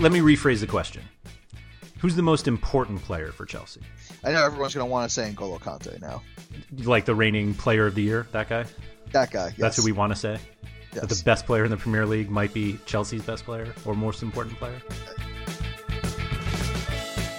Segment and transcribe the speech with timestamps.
[0.00, 1.02] Let me rephrase the question.
[1.98, 3.82] Who's the most important player for Chelsea?
[4.24, 6.22] I know everyone's going to want to say N'Golo Kante now.
[6.84, 8.64] Like the reigning player of the year, that guy?
[9.12, 9.56] That guy, yes.
[9.58, 10.38] That's who we want to say?
[10.94, 11.02] Yes.
[11.02, 14.22] That the best player in the Premier League might be Chelsea's best player or most
[14.22, 14.80] important player?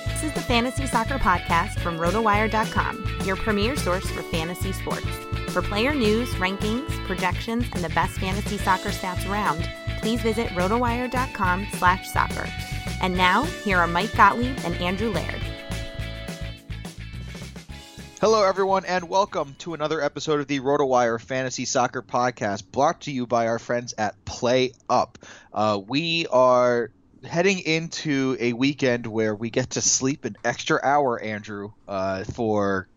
[0.10, 5.08] This is the Fantasy Soccer Podcast from RotoWire.com, your premier source for fantasy sports.
[5.48, 9.68] For player news, rankings, projections, and the best fantasy soccer stats around,
[10.02, 12.48] please visit RotoWire.com slash soccer.
[13.02, 15.42] And now, here are Mike Gottlieb and Andrew Laird.
[18.20, 23.12] Hello, everyone, and welcome to another episode of the RotoWire Fantasy Soccer Podcast, brought to
[23.12, 25.18] you by our friends at Play Up.
[25.54, 26.92] Uh, we are
[27.24, 32.88] heading into a weekend where we get to sleep an extra hour, Andrew, uh, for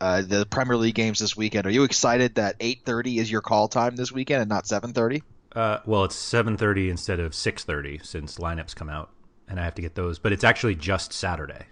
[0.00, 1.66] uh, the Premier League games this weekend.
[1.66, 5.22] Are you excited that 8:30 is your call time this weekend and not 7:30?
[5.54, 9.10] Uh, well, it's 7:30 instead of 6:30 since lineups come out,
[9.48, 10.18] and I have to get those.
[10.18, 11.66] But it's actually just Saturday.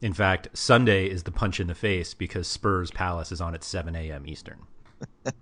[0.00, 3.64] In fact, Sunday is the punch in the face because Spurs Palace is on at
[3.64, 4.26] 7 a.m.
[4.26, 4.60] Eastern.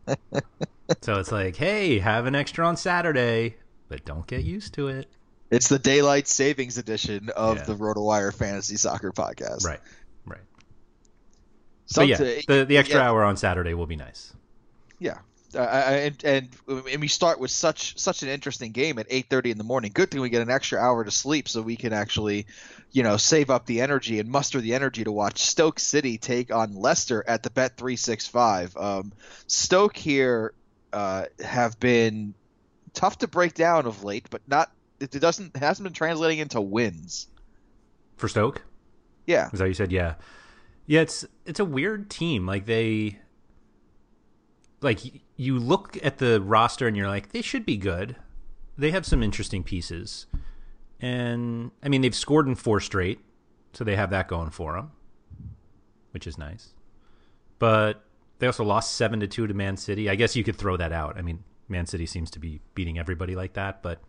[1.03, 3.57] so it's like, hey, have an extra on Saturday,
[3.89, 5.09] but don't get used to it.
[5.51, 7.65] It's the daylight savings edition of Yeah.
[7.65, 9.65] the RotoWire Fantasy Soccer Podcast.
[9.65, 9.81] Right,
[10.25, 10.41] right.
[11.84, 14.33] So yeah, the, the extra hour on Saturday will be nice.
[14.99, 15.19] Yeah.
[15.55, 19.59] Uh, and, and and we start with such such an interesting game at 8:30 in
[19.59, 19.93] the morning.
[19.95, 22.47] Good thing we get an extra hour to sleep so we can actually,
[22.93, 26.53] you know, save up the energy and muster the energy to watch Stoke City take
[26.53, 28.77] on Leicester at the Bet 365.
[28.77, 29.12] Um,
[29.47, 30.53] Stoke here
[30.93, 32.34] uh, have been
[32.93, 34.71] tough to break down of late, but not
[35.01, 37.28] it doesn't it hasn't been translating into wins.
[38.17, 38.63] For Stoke?
[39.27, 39.47] Yeah.
[39.53, 39.93] Is that what you said?
[39.93, 40.15] Yeah.
[40.87, 42.47] Yeah, it's it's a weird team.
[42.47, 43.19] Like they
[44.81, 45.01] like
[45.37, 48.17] you look at the roster and you're like, they should be good.
[48.78, 50.27] They have some interesting pieces.
[51.01, 53.21] And I mean, they've scored in four straight,
[53.73, 54.93] so they have that going for them,
[56.13, 56.75] which is nice.
[57.59, 58.05] But
[58.39, 60.11] they also lost 7 to 2 to Man City.
[60.11, 61.17] I guess you could throw that out.
[61.17, 64.01] I mean, Man City seems to be beating everybody like that, but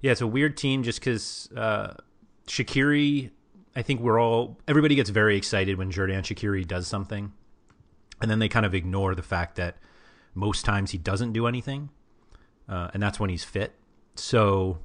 [0.00, 1.94] yeah, it's a weird team just cuz uh
[2.46, 3.30] Shaqiri
[3.76, 7.32] I think we're all everybody gets very excited when Xherdan Shaqiri does something,
[8.20, 9.76] and then they kind of ignore the fact that
[10.34, 11.90] most times he doesn't do anything,
[12.68, 13.74] uh, and that's when he's fit.
[14.14, 14.78] So,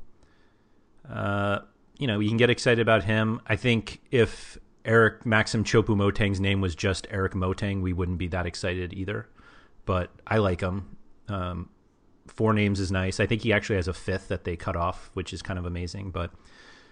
[1.10, 1.60] uh,
[1.98, 3.42] you know, you can get excited about him.
[3.48, 8.46] I think if Eric Maxim Choupo-Moting's name was just Eric Moting, we wouldn't be that
[8.46, 9.28] excited either.
[9.86, 10.98] But I like him.
[11.28, 11.70] Um,
[12.28, 13.20] four names is nice.
[13.20, 15.66] I think he actually has a fifth that they cut off, which is kind of
[15.66, 16.12] amazing.
[16.12, 16.32] But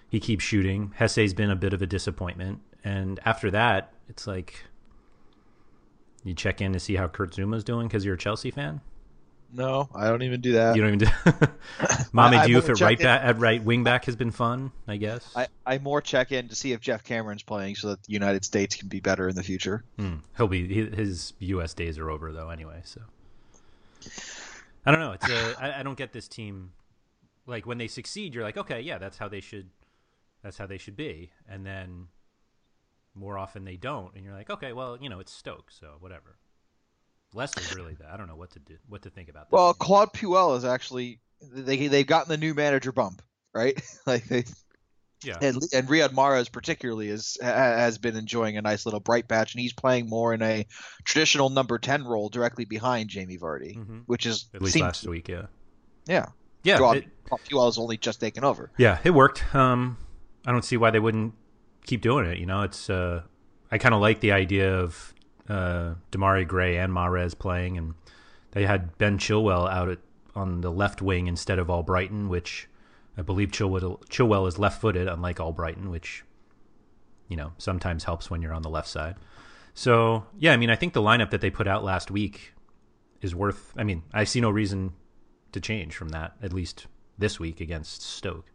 [0.09, 0.93] he keeps shooting.
[0.99, 4.63] Jesé's been a bit of a disappointment, and after that, it's like
[6.23, 8.81] you check in to see how Kurt Zouma's doing because you're a Chelsea fan.
[9.55, 10.75] No, I don't even do that.
[10.75, 11.13] You don't even do.
[12.11, 14.31] Mame I- I Diouf more at right in- back, at right wing back has been
[14.31, 15.31] fun, I guess.
[15.35, 18.43] I, I more check in to see if Geoff Cameron's playing so that the United
[18.45, 19.83] States can be better in the future.
[19.99, 20.15] Hmm.
[20.37, 21.75] He'll be his U.S.
[21.75, 22.81] days are over though anyway.
[22.83, 23.01] So
[24.85, 25.11] I don't know.
[25.13, 26.71] It's a, I, I don't get this team.
[27.45, 29.69] Like when they succeed, you're like, okay, yeah, that's how they should.
[30.41, 31.29] That's how they should be.
[31.47, 32.07] And then
[33.15, 36.37] more often they don't, and you're like, okay, well, you know, it's Stoke, so whatever.
[37.33, 38.09] Leicester's really that.
[38.13, 39.47] I don't know what to do, what to think about.
[39.49, 39.73] This Well.
[39.73, 43.21] Claude Puel is actually they they've gotten the new manager bump,
[43.53, 43.81] right?
[44.05, 44.43] like they
[45.23, 49.53] yeah, and, and Riyad Mahrez particularly is has been enjoying a nice little bright patch,
[49.53, 50.67] and he's playing more in a
[51.05, 54.03] traditional number ten role directly behind Jamie Vardy, Mhm.
[54.05, 55.45] which is at least last week, yeah,
[56.05, 56.27] yeah.
[56.63, 57.07] yeah, Claude, it-
[57.49, 58.69] Puel has only just taken over.
[58.77, 59.43] Yeah, it worked.
[59.55, 59.97] Um,
[60.45, 61.33] I don't see why they wouldn't
[61.85, 62.37] keep doing it.
[62.37, 63.23] You know, it's uh,
[63.71, 65.13] I kind of like the idea of
[65.49, 67.93] uh, Demarai Gray and Mahrez playing, and
[68.51, 69.99] they had Ben Chilwell out at,
[70.35, 72.67] on the left wing instead of Albrighton, which
[73.17, 76.23] I believe Chilwell, Chilwell is left-footed, unlike Albrighton, which
[77.27, 79.15] you know sometimes helps when you're on the left side.
[79.73, 82.53] So yeah, I mean, I think the lineup that they put out last week
[83.21, 83.73] is worth.
[83.77, 84.93] I mean, I see no reason
[85.51, 86.87] to change from that, at least
[87.17, 88.45] this week against Stoke.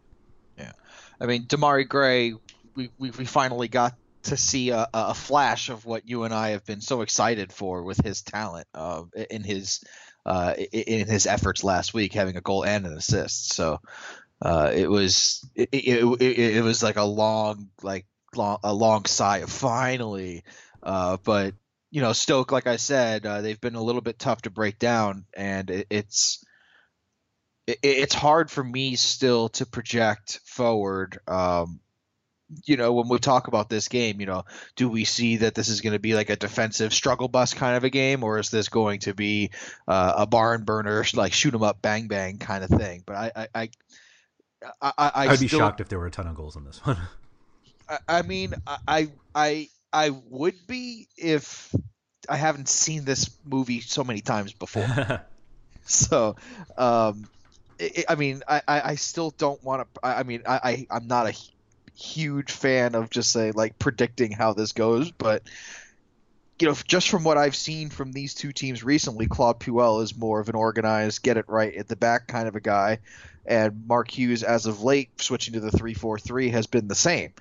[0.57, 0.73] Yeah,
[1.21, 2.35] I mean, Demarai Gray,
[2.99, 3.95] we, we, finally got
[4.25, 7.83] to see a, a flash of what you and I have been so excited for
[7.83, 9.83] with his talent uh, in his
[10.25, 13.55] uh, in his efforts last week, having a goal and an assist.
[13.55, 13.81] So
[14.43, 19.39] uh, it was it, it, it, was like a long like long, a long sigh
[19.39, 20.45] of finally.
[20.83, 21.55] Uh, but
[21.91, 24.79] you know, Stoke, like I said, uh, they've been a little bit tough to break
[24.79, 26.45] down, and it, it's
[27.67, 31.19] it, it's hard for me still to project forward.
[31.27, 31.81] Um,
[32.65, 34.45] you know, when we talk about this game, you know,
[34.77, 37.77] do we see that this is going to be like a defensive struggle bus kind
[37.77, 39.51] of a game, or is this going to be
[39.87, 43.03] uh, a barn burner, like shoot 'em up, bang bang kind of thing?
[43.05, 43.71] But I, I, I,
[44.81, 46.85] I, I I would be shocked if there were a ton of goals in this
[46.85, 46.99] one.
[47.89, 48.55] I, I mean,
[48.87, 51.75] I, I, I would be if
[52.29, 55.25] I haven't seen this movie so many times before.
[55.85, 56.37] so,
[56.77, 57.29] um,
[57.81, 60.07] i I mean, I, I I still don't want to.
[60.07, 61.35] I mean, I, I I'm not a
[61.99, 65.43] huge fan of just say like predicting how this goes, but
[66.61, 70.17] you know, just from what I've seen from these two teams recently, Claude Puel is
[70.17, 72.99] more of an organized, get it right at the back kind of a guy,
[73.47, 76.95] and Mark Hughes, as of late, switching to the three four three, has been the
[76.95, 77.33] same.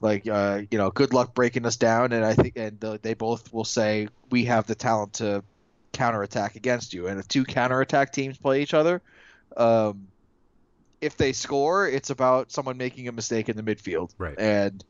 [0.00, 3.14] Like, uh, you know, good luck breaking us down, and I think, and uh, they
[3.14, 5.42] both will say we have the talent to
[5.92, 7.06] counterattack against you.
[7.06, 9.00] And if two counterattack teams play each other,
[9.56, 10.08] um,
[11.00, 14.10] if they score, it's about someone making a mistake in the midfield.
[14.18, 14.38] Right.
[14.38, 14.84] And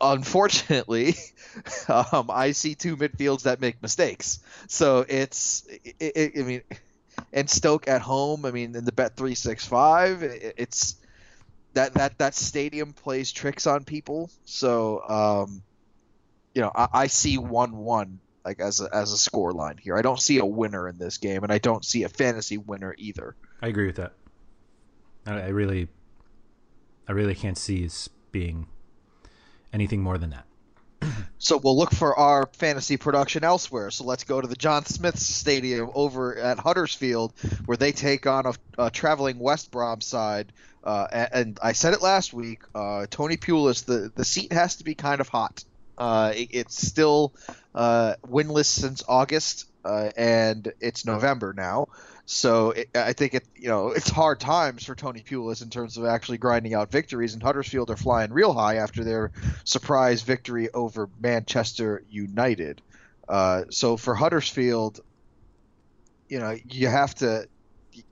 [0.00, 1.16] unfortunately,
[1.88, 4.40] um, I see two midfields that make mistakes.
[4.68, 6.62] So it's, it, it, I mean,
[7.32, 8.44] and Stoke at home.
[8.44, 10.96] I mean, in the bet three six five, it's
[11.74, 14.30] that that that stadium plays tricks on people.
[14.44, 15.62] So, um,
[16.54, 19.96] you know, I, I see one one like as a, as a score line here.
[19.96, 22.94] I don't see a winner in this game, and I don't see a fantasy winner
[22.98, 23.34] either.
[23.62, 24.12] I agree with that.
[25.26, 25.88] I, really,
[27.08, 28.66] I really can't see this being
[29.72, 30.46] anything more than that.
[31.38, 33.90] So we'll look for our fantasy production elsewhere.
[33.90, 37.34] So let's go to the John Smith Stadium over at Huddersfield,
[37.66, 40.52] where they take on a, a traveling West Brom side.
[40.82, 42.62] Uh, and, and I said it last week.
[42.74, 45.64] Uh, Tony Pulis, the the seat has to be kind of hot.
[45.98, 47.34] Uh, it- it's still
[47.74, 51.88] uh, winless since August, uh, and it's November now.
[52.26, 55.98] So it, I think it, you know, it's hard times for Tony Pulis in terms
[55.98, 57.34] of actually grinding out victories.
[57.34, 59.30] And Huddersfield are flying real high after their
[59.64, 62.80] surprise victory over Manchester United.
[63.28, 65.00] Uh, so for Huddersfield,
[66.28, 67.46] you know, you have to.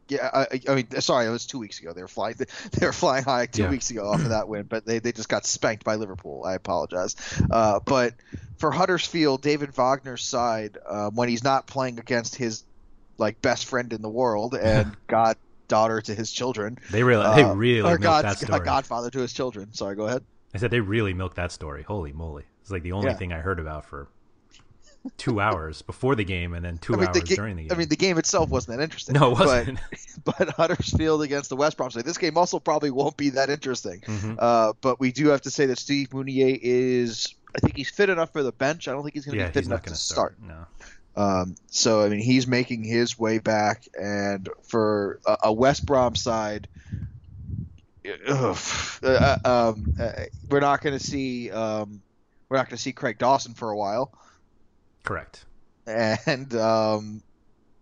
[0.08, 1.92] Yeah, I, I mean, sorry, it was two weeks ago.
[1.94, 2.34] They were flying.
[2.72, 3.70] They were flying high two Yeah.
[3.70, 6.44] weeks ago off of that win, but they, they just got spanked by Liverpool.
[6.44, 7.16] I apologize.
[7.50, 8.12] Uh, but
[8.58, 12.62] for Huddersfield, David Wagner's side, uh, when he's not playing against his
[13.18, 17.54] like best friend in the world and goddaughter to his children, They really, they uh,
[17.54, 18.60] really or milked God, that story.
[18.64, 19.72] godfather to his children.
[19.74, 20.22] Sorry, go ahead.
[20.54, 21.82] I said they really milked that story.
[21.82, 22.44] Holy moly!
[22.60, 23.14] It's like the only Yeah.
[23.16, 24.08] thing I heard about for
[25.16, 27.62] two hours before the game, and then two I mean, hours the ga- during the
[27.64, 27.72] game.
[27.72, 29.14] I mean, the game itself wasn't that interesting.
[29.14, 29.78] no, it but- wasn't.
[30.24, 32.04] but Huddersfield against the West Brom side.
[32.04, 34.00] This game also probably won't be that interesting.
[34.02, 34.36] Mhm.
[34.38, 38.10] Uh, but we do have to say that Steve Mounié is I think he's fit
[38.10, 38.86] enough for the bench.
[38.88, 40.36] I don't think he's going to Yeah, be fit enough to to start.
[40.38, 40.48] start.
[40.48, 40.66] No.
[41.14, 46.14] Um, so I mean, he's making his way back, and for a, a West Brom
[46.14, 46.68] side,
[48.26, 48.58] ugh,
[49.02, 50.12] uh, um, uh,
[50.48, 52.02] we're not going to see um,
[52.48, 54.12] we're not going to see Craig Dawson for a while,
[55.04, 55.44] Correct.
[55.86, 57.22] and um,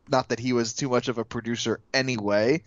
[0.09, 2.63] not that he was too much of a producer anyway,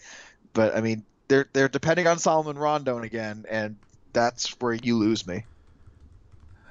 [0.53, 3.75] but I mean, they're they're depending on Salomon Rondon again, and
[4.13, 5.46] that's where you lose me.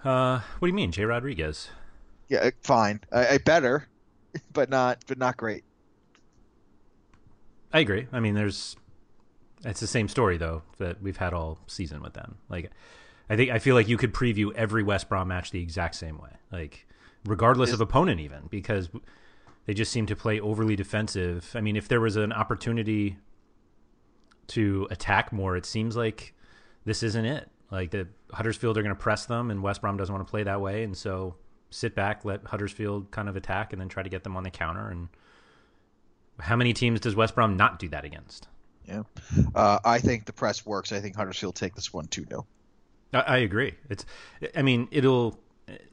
[0.03, 1.69] Uh, what do you mean, Jay Rodriguez?
[2.33, 3.87] Yeah, uh, fine, I, I better,
[4.55, 5.65] but not but not great.
[7.75, 8.07] I agree.
[8.11, 8.75] I mean, there's
[9.67, 12.39] it's the same story though that we've had all season with them.
[12.49, 12.71] Like,
[13.29, 16.17] I think I feel like you could preview every West Brom match the exact same
[16.17, 16.87] way, like
[17.27, 18.89] regardless of opponent, even because
[19.67, 21.53] they just seem to play overly defensive.
[21.55, 23.19] I mean, if there was an opportunity
[24.49, 26.33] to attack more, it seems like
[26.87, 27.51] this isn't it.
[27.71, 30.45] Like the Huddersfield are going to press them, and West Brom doesn't want to play
[30.45, 31.37] that way, and so
[31.73, 34.51] sit back, let Huddersfield kind of attack, and then try to get them on the
[34.51, 34.89] counter.
[34.89, 35.09] And
[36.41, 38.49] how many teams does West Brom not do that against?
[38.87, 39.03] Yeah,
[39.55, 40.93] uh, I think the press works.
[40.93, 42.47] I think Huddersfield take this one two 0
[43.13, 43.75] I, I agree.
[43.89, 44.05] It's,
[44.57, 45.39] I mean, it'll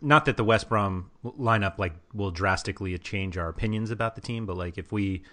[0.01, 4.45] not that the West Brom lineup like will drastically change our opinions about the team,
[4.45, 5.23] but like if we,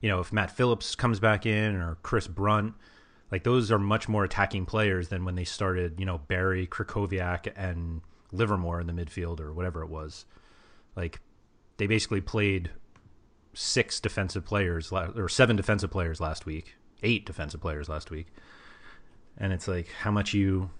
[0.00, 2.74] you know, if Matt Phillips comes back in or Chris Brunt,
[3.30, 7.52] like those are much more attacking players than when they started, you know, Barry, Krychowiak,
[7.56, 8.00] and
[8.34, 10.24] Livermore in the midfield or whatever it was.
[10.96, 11.20] Like
[11.76, 12.70] they basically played
[13.52, 18.26] six defensive players or seven defensive players last week, eight defensive players last week,
[19.38, 20.70] and it's like how much you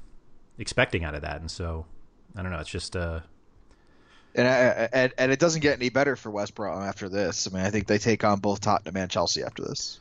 [0.59, 1.87] expecting out of that, and so
[2.37, 2.59] I don't know.
[2.59, 3.21] It's just uh,
[4.35, 7.47] And, I, and and it doesn't get any better for West Brom after this.
[7.47, 10.01] I mean, I think they take on both Tottenham and Chelsea after this.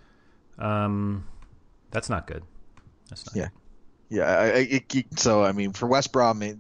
[0.60, 1.26] um,
[1.92, 2.44] that's not good.
[3.10, 3.50] That's not Yeah.
[4.10, 6.58] Yeah, I, I, it, it- so I mean, for West Brom, it,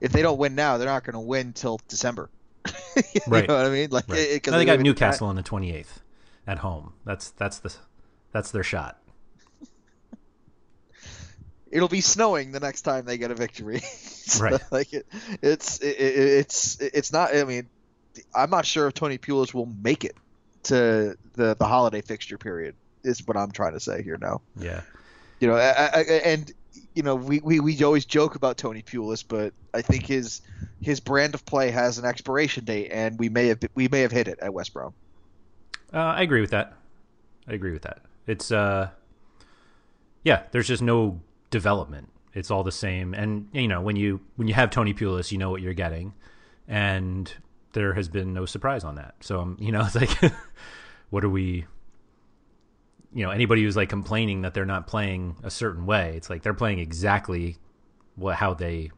[0.00, 2.30] if they don't win now, they're not going to win till December.
[2.96, 3.48] you Right.
[3.48, 3.90] know what I mean?
[3.90, 4.18] Like, Right.
[4.18, 6.00] it- No, they got Newcastle on the twenty eighth
[6.46, 6.92] at home.
[7.04, 7.74] That's that's the
[8.32, 8.98] that's their shot.
[11.70, 13.80] It'll be snowing the next time they get a victory.
[14.28, 14.60] So, Right.
[14.70, 15.06] Like it,
[15.40, 17.34] it's it, it- it's it's not.
[17.34, 17.66] I mean,
[18.34, 20.14] I'm not sure if Tony Pulis will make it
[20.64, 22.74] to the the holiday fixture period.
[23.04, 24.42] Is what I'm trying to say here now.
[24.58, 24.82] Yeah,
[25.40, 26.52] you know, I, I, and
[26.94, 30.42] you know, we, we, we always joke about Tony Pulis, but I think his
[30.80, 34.12] his brand of play has an expiration date, and we may have we may have
[34.12, 34.92] hit it at West Brom.
[35.92, 36.74] uh, I agree with that.
[37.46, 38.00] I agree with that.
[38.26, 38.90] It's uh,
[40.24, 40.42] yeah.
[40.50, 42.08] There's just no development.
[42.34, 45.38] It's all the same, and you know when you when you have Tony Pulis, you
[45.38, 46.14] know what you're getting,
[46.66, 47.32] and
[47.72, 49.14] there has been no surprise on that.
[49.20, 50.32] So um, you know, it's like,
[51.10, 51.66] what are we?
[53.12, 56.42] You know, anybody who's like complaining that they're not playing a certain way, it's like
[56.42, 57.56] they're playing exactly
[58.16, 58.90] what how they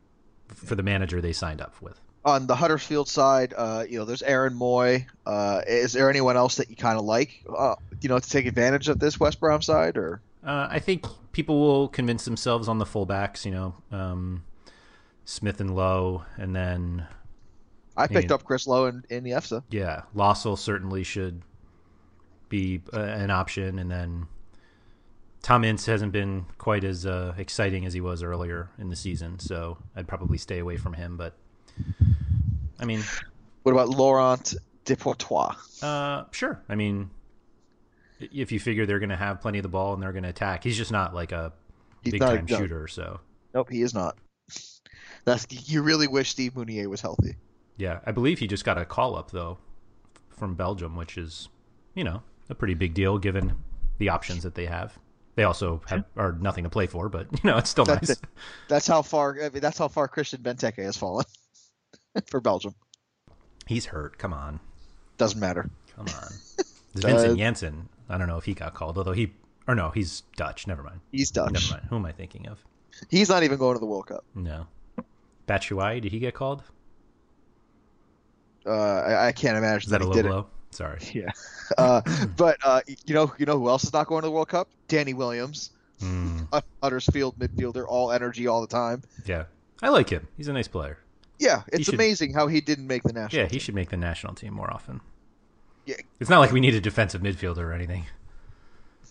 [0.48, 2.00] for the manager they signed up with.
[2.24, 5.06] On the Huddersfield side, uh, you know, there's Aaron Mooy.
[5.24, 8.44] Uh, is there anyone else that you kind of like, uh, you know, to take
[8.46, 12.78] advantage of this West Brom side, or Uh, I think people will convince themselves on
[12.78, 13.44] the fullbacks.
[13.46, 14.42] You know, um,
[15.24, 17.06] Smith and Lowe, and then
[17.96, 19.62] I picked mean- up Chris Lowe in, in the EFSA.
[19.70, 21.40] yeah, Lössl certainly should
[22.50, 24.26] be uh, an option, and then
[25.42, 29.38] Tom Ince hasn't been quite as uh, exciting as he was earlier in the season,
[29.38, 31.16] so I'd probably stay away from him.
[31.16, 31.35] But
[32.78, 33.02] I mean,
[33.62, 34.54] What about Laurent
[34.85, 35.57] Depoitre?
[35.83, 36.62] uh, sure.
[36.69, 37.09] I mean,
[38.21, 40.28] if you figure they're going to have plenty of the ball and they're going to
[40.28, 41.52] attack, he's just not like a
[42.02, 42.59] He's big time no.
[42.59, 42.87] shooter.
[42.88, 43.21] So
[43.54, 44.16] Nope, he is not.
[45.25, 47.37] That's you really wish Steve Mounié was healthy.
[47.76, 49.59] Yeah, I believe he just got a call up though
[50.30, 51.49] from Belgium, which is,
[51.95, 53.54] you know, a pretty big deal given
[53.99, 54.99] the options that they have.
[55.37, 58.19] They also have are nothing to play for, but you know, it's still That's nice.
[58.19, 58.25] it.
[58.69, 59.37] That's how far.
[59.42, 61.25] I mean, that's how far Christian Benteke has fallen
[62.26, 62.75] for Belgium.
[63.66, 64.19] He's hurt.
[64.19, 64.59] Come on,
[65.16, 65.71] Doesn't matter.
[65.97, 66.33] come on.
[66.95, 67.88] Vincent Uh, Janssen.
[68.09, 69.33] I don't know if he got called, although he
[69.69, 70.66] or no, he's Dutch.
[70.66, 71.00] Never mind.
[71.12, 71.52] He's Dutch.
[71.52, 71.87] Never mind.
[71.88, 72.59] Who am I thinking of?
[73.09, 74.25] He's not even going to the World Cup.
[74.35, 74.66] No,
[75.49, 76.02] Batshuayi.
[76.02, 76.64] Did he get called?
[78.66, 80.28] Uh, I, I can't imagine Is that a he low did it.
[80.28, 80.47] blow?
[80.70, 80.98] Sorry.
[81.14, 81.30] Yeah.
[81.78, 82.00] Uh,
[82.36, 84.68] but uh, you know, you know who else is not going to the World Cup?
[84.88, 86.48] Danny Williams, Mm,
[86.82, 89.02] Huddersfield midfielder, all energy all the time.
[89.26, 89.44] yeah,
[89.82, 90.26] I like him.
[90.36, 90.98] He's a nice player.
[91.38, 93.38] Yeah, it's should- amazing how he didn't make the national.
[93.42, 93.60] Yeah, he team.
[93.60, 95.00] should make the national team more often.
[95.86, 95.96] Yeah.
[96.20, 98.06] It's not like we need a defensive midfielder or anything.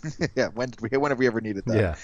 [0.35, 0.47] yeah.
[0.53, 0.89] When did we?
[0.97, 1.75] When have we ever needed that?
[1.75, 1.95] Yeah.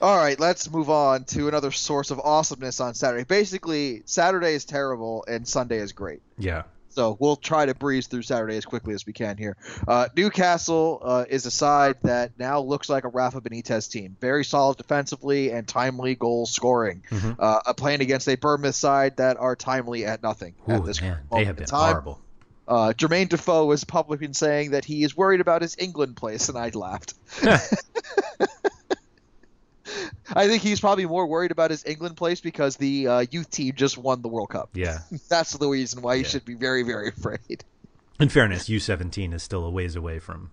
[0.00, 3.22] All right, let's move on to another source of awesomeness on Saturday.
[3.24, 6.20] Basically, Saturday is terrible and Sunday is great.
[6.38, 6.62] Yeah.
[6.92, 9.56] So we'll try to breeze through Saturday as quickly as we can here.
[9.86, 14.16] Uh, Newcastle uh, is a side that now looks like a Rafa Benitez team.
[14.20, 17.02] Very solid defensively and timely goal scoring.
[17.10, 17.32] Mm-hmm.
[17.38, 21.10] Uh, playing against a Bournemouth side that are timely at nothing Ooh, at this man,
[21.10, 21.92] moment they have been time.
[21.92, 22.20] horrible.
[22.68, 26.48] Uh, Jermaine Defoe has publicly been saying that he is worried about his England place,
[26.48, 27.14] and I laughed.
[30.34, 33.74] I think he's probably more worried about his England place because the uh, youth team
[33.74, 34.70] just won the World Cup.
[34.74, 34.98] Yeah.
[35.28, 36.28] That's the reason why he Yeah.
[36.28, 37.64] should be very, very afraid.
[38.20, 40.50] In fairness, U17 is still a ways away from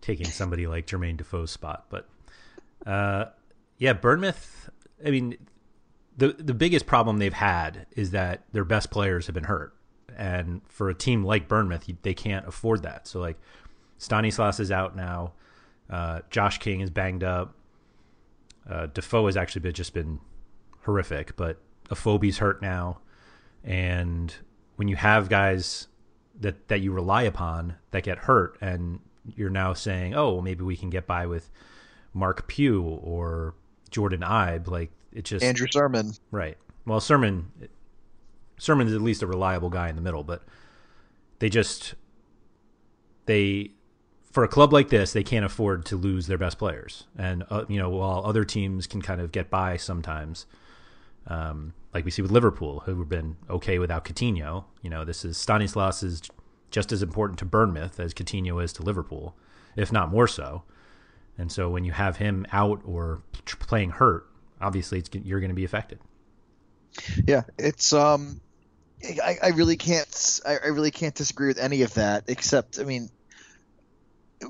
[0.00, 1.86] taking somebody like Jermaine Defoe's spot.
[1.90, 2.08] But
[2.86, 3.26] uh,
[3.78, 4.70] yeah, Bournemouth.
[5.04, 5.36] I mean,
[6.16, 9.74] the the biggest problem they've had is that their best players have been hurt,
[10.16, 13.06] and for a team like Bournemouth, they can't afford that.
[13.06, 13.38] So like,
[13.98, 15.32] Stanislas is out now.
[15.88, 17.54] Uh, Josh King is banged up.
[18.70, 20.20] Uh, Defoe has actually been, just been
[20.84, 21.60] horrific, but
[21.90, 23.00] Afobe's hurt now,
[23.64, 24.34] and
[24.76, 25.88] when you have guys
[26.38, 30.62] that that you rely upon that get hurt, and you're now saying, oh, well, maybe
[30.62, 31.50] we can get by with
[32.14, 33.54] Marc Pugh or
[33.90, 36.16] Jordan Ibe, like it just Andrew Surman.
[36.30, 36.56] Right.
[36.86, 37.46] Well, Surman
[38.58, 40.42] Surman is at least a reliable guy in the middle, but
[41.40, 41.94] they just
[43.26, 43.72] they
[44.30, 47.04] for a club like this, they can't afford to lose their best players.
[47.18, 50.46] And uh, you know, while other teams can kind of get by sometimes,
[51.26, 54.64] um, like we see with Liverpool, who have been okay without Coutinho.
[54.82, 56.22] You know, this is Stanislas is
[56.70, 59.34] just as important to Bournemouth as Coutinho is to Liverpool,
[59.76, 60.62] if not more so.
[61.36, 63.22] And so when you have him out or
[63.60, 64.26] playing hurt,
[64.60, 65.98] obviously it's, you're going to be affected.
[67.26, 68.40] Yeah, it's um,
[69.02, 72.24] I, I really can't I, I really can't disagree with any of that.
[72.28, 73.08] Except, I mean,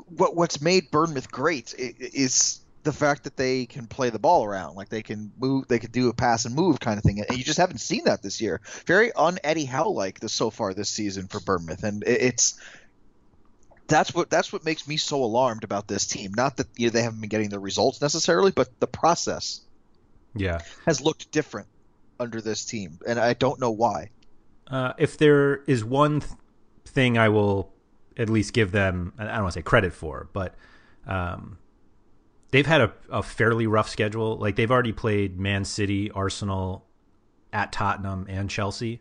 [0.07, 4.75] what what's made Bournemouth great is the fact that they can play the ball around,
[4.75, 7.37] like they can move, they can do a pass and move kind of thing, and
[7.37, 8.61] you just haven't seen that this year.
[8.87, 12.59] Very un Eddie Howe like this so far this season for Bournemouth, and it's
[13.87, 16.33] that's what that's what makes me so alarmed about this team.
[16.37, 19.61] Not that you know, they haven't been getting the results necessarily, but the process
[20.35, 20.61] Yeah.
[20.87, 21.67] has looked different
[22.19, 24.11] under this team, and I don't know why.
[24.69, 26.33] Uh, if there is one th-
[26.87, 27.73] thing I will
[28.21, 30.55] at least give them, I don't want to say credit for, but
[31.07, 31.57] um,
[32.51, 34.37] they've had a, a fairly rough schedule.
[34.37, 36.85] Like they've already played Man City, Arsenal,
[37.53, 39.01] at Tottenham, and Chelsea.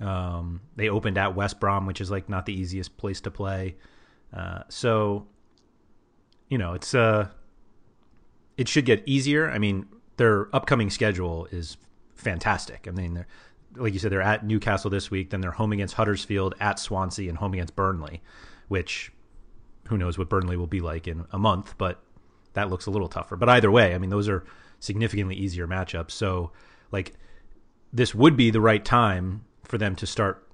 [0.00, 3.74] Um, they opened at West Brom, which is like not the easiest place to play.
[4.32, 5.26] Uh, so,
[6.48, 7.28] you know, it's uh,
[8.56, 9.50] it should get easier.
[9.50, 11.76] I mean, their upcoming schedule is
[12.14, 12.86] fantastic.
[12.86, 13.26] I mean, they're
[13.78, 15.30] like you said, they're at Newcastle this week.
[15.30, 18.22] Then they're home against Huddersfield, at Swansea, and home against Burnley.
[18.68, 19.12] Which,
[19.88, 21.74] who knows what Burnley will be like in a month?
[21.78, 22.02] But
[22.52, 23.36] that looks a little tougher.
[23.36, 24.44] But either way, I mean, those are
[24.80, 26.10] significantly easier matchups.
[26.12, 26.52] So,
[26.90, 27.14] like,
[27.92, 30.46] this would be the right time for them to start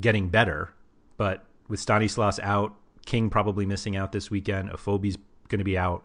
[0.00, 0.72] getting better.
[1.16, 2.74] But with Stanislas out,
[3.06, 5.16] King probably missing out this weekend, Afobe's
[5.48, 6.04] going to be out.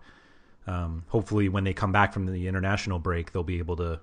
[0.65, 4.01] Um, hopefully, when they come back from the international break, they'll be able to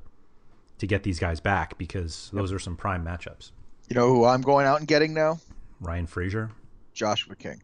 [0.78, 3.52] to get these guys back because those are some prime matchups.
[3.88, 5.38] You know who I'm going out and getting now?
[5.80, 6.50] Ryan Fraser.
[6.94, 7.62] Joshua King.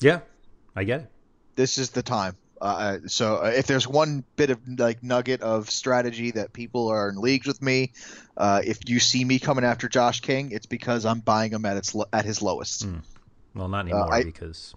[0.00, 0.20] Yeah,
[0.74, 1.10] I get it.
[1.56, 2.36] This is the time.
[2.60, 7.08] Uh, so uh, if there's one bit of like nugget of strategy that people are
[7.08, 7.92] in leagues with me,
[8.36, 11.76] uh, if you see me coming after Josh King, it's because I'm buying him at
[11.78, 12.86] its lo- at his lowest.
[12.86, 13.02] Mm.
[13.54, 14.74] Well, not anymore I- because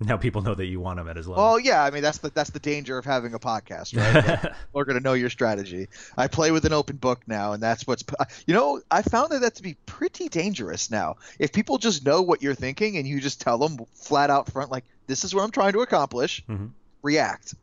[0.00, 1.42] now people know that you want him at his level.
[1.42, 4.42] Well, yeah, I mean that's the that's the danger of having a podcast, right?
[4.44, 5.88] Like, We're going to know your strategy.
[6.16, 8.04] I play with an open book now, and that's what's
[8.46, 11.16] you know I found that, that to be pretty dangerous now.
[11.38, 14.70] If people just know what you're thinking and you just tell them flat out front,
[14.70, 16.70] like this is what I'm trying to accomplish, Mhm.
[17.02, 17.54] react,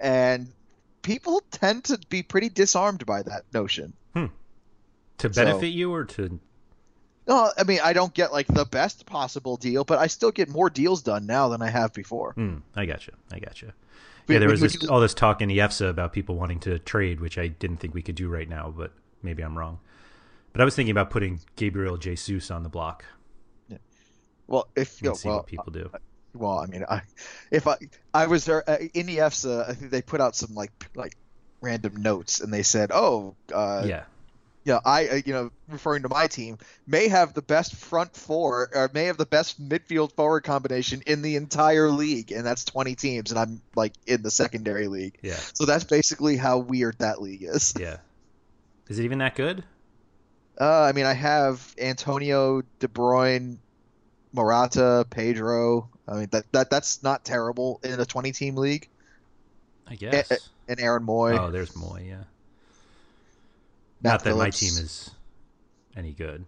[0.00, 0.48] and
[1.02, 3.92] people tend to be pretty disarmed by that notion.
[5.18, 6.40] to benefit you or to
[7.26, 10.48] No, I mean I don't get like the best possible deal, but I still get
[10.48, 12.32] more deals done now than I have before.
[12.32, 13.12] Hmm, I you.
[13.30, 13.72] I got you.
[14.28, 17.38] Yeah, there was this, all this talk in EFSA about people wanting to trade, which
[17.38, 19.80] I didn't think we could do right now, but maybe I'm wrong.
[20.52, 23.04] But I was thinking about putting Gabriel Jesus on the block
[24.46, 25.90] Well, if you know, see well, what people do.
[26.34, 27.02] well, I mean, I
[27.50, 27.76] if I
[28.12, 31.16] I was there uh, in the EFSA, I think they put out some like like
[31.60, 34.04] random notes, and they said, oh, uh, yeah,
[34.64, 38.70] yeah, I uh, you know referring to my team may have the best front four
[38.72, 42.94] or may have the best midfield forward combination in the entire league, and that's 20
[42.94, 47.20] teams, and I'm like in the secondary league, yeah, so that's basically how weird that
[47.20, 47.74] league is.
[47.78, 47.98] yeah.
[48.88, 49.64] Is it even that good?
[50.60, 53.56] Uh, I mean, I have Antonio, De Bruyne,
[54.32, 55.88] Morata, Pedro.
[56.06, 58.88] I mean that that that's not terrible in a 20 team league.
[59.86, 60.50] I guess.
[60.68, 61.38] And Aaron Mooy.
[61.38, 62.08] oh, there's Mooy.
[62.08, 62.24] Yeah.
[64.02, 65.10] Matt Not that my team is
[65.96, 66.44] any good.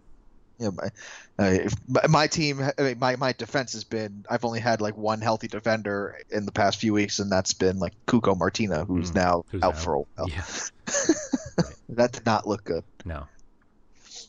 [0.57, 0.89] Yeah, my,
[1.37, 4.25] uh, my team, I mean, my my defense has been.
[4.29, 7.77] I've only had like one healthy defender in the past few weeks, and that's been
[7.77, 10.29] like Cuco Martina, who's Mm, now who's out now- for a while.
[10.29, 10.43] Yeah.
[11.89, 12.83] That did not look good.
[13.05, 13.27] No.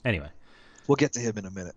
[0.05, 0.29] Anyway,
[0.87, 1.75] We'll get to him in a minute.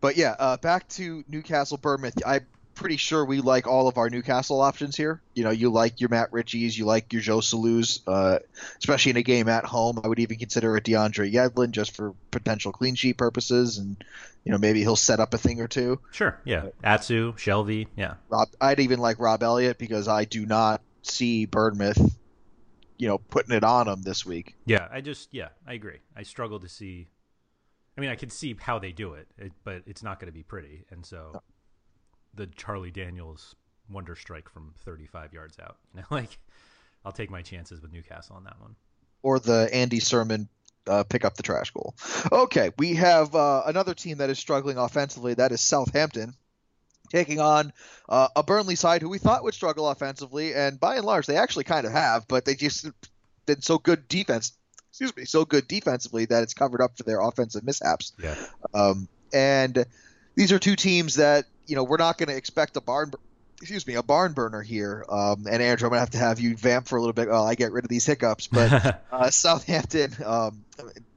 [0.00, 2.14] But yeah, uh, back to Newcastle Bournemouth.
[2.26, 5.20] I'm pretty sure we like all of our Newcastle options here.
[5.34, 8.38] You know, you like your Matt Ritchies, you like your Joselus, uh,
[8.78, 10.00] especially in a game at home.
[10.02, 14.02] I would even consider a DeAndre Yedlin just for potential clean sheet purposes, and
[14.44, 16.00] you know maybe he'll set up a thing or two.
[16.12, 16.40] sure.
[16.44, 16.68] Yeah.
[16.82, 17.86] Atsu, Shelvey.
[17.96, 18.14] Yeah.
[18.28, 22.16] Rob, I'd even like Rob Elliott because I do not see Bournemouth,
[22.98, 24.54] you know, putting it on him this week.
[24.66, 24.88] Yeah.
[24.90, 25.98] I just, yeah, I agree.
[26.16, 27.08] I struggle to see.
[27.96, 30.32] I mean, I can see how they do it, it but it's not going to
[30.32, 30.84] be pretty.
[30.90, 31.40] And so
[32.36, 33.54] the Charlie Daniels
[33.90, 36.38] wonder strike from 35 yards out, you know, like
[37.04, 38.76] I'll take my chances with Newcastle on that one.
[39.22, 40.48] or the Andy Surman
[40.86, 41.94] uh, pick up the trash goal.
[42.30, 45.34] Okay, we have uh, another team that is struggling offensively.
[45.34, 46.34] That is Southampton
[47.10, 47.72] taking on
[48.08, 51.36] uh, a Burnley side who we thought would struggle offensively, and by and large they
[51.36, 52.86] actually kind of have, but they just
[53.46, 54.52] been so good defense.
[54.90, 58.12] Excuse me, so good defensively that it's covered up for their offensive mishaps.
[58.22, 58.36] Yeah.
[58.72, 59.84] Um, and
[60.34, 63.12] these are two teams that you know we're not going to expect a barn.
[63.60, 65.04] Excuse me, a barn burner here.
[65.08, 67.46] Um, and Andrew, I'm gonna have to have you vamp for a little bit while
[67.46, 68.48] I get rid of these hiccups.
[68.48, 70.64] But uh, Southampton, um,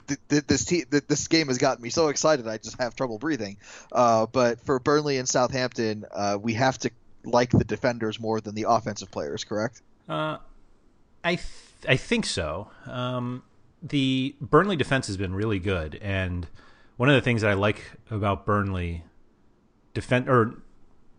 [0.08, 2.95] th- th- this te- th- this game has gotten me so excited I just have
[2.95, 3.58] trouble breathing.
[3.91, 6.91] Uh, but for Burnley and Southampton, uh, we have to
[7.25, 9.82] like the defenders more than the offensive players, correct?
[10.08, 10.38] Uh,
[11.23, 11.45] I th-
[11.88, 12.69] I think so.
[12.86, 13.43] Um,
[13.84, 16.47] the Burnley defense has been really good, and
[16.97, 17.81] one of the things that I like
[18.12, 19.03] about Burnley,
[19.93, 20.62] defend or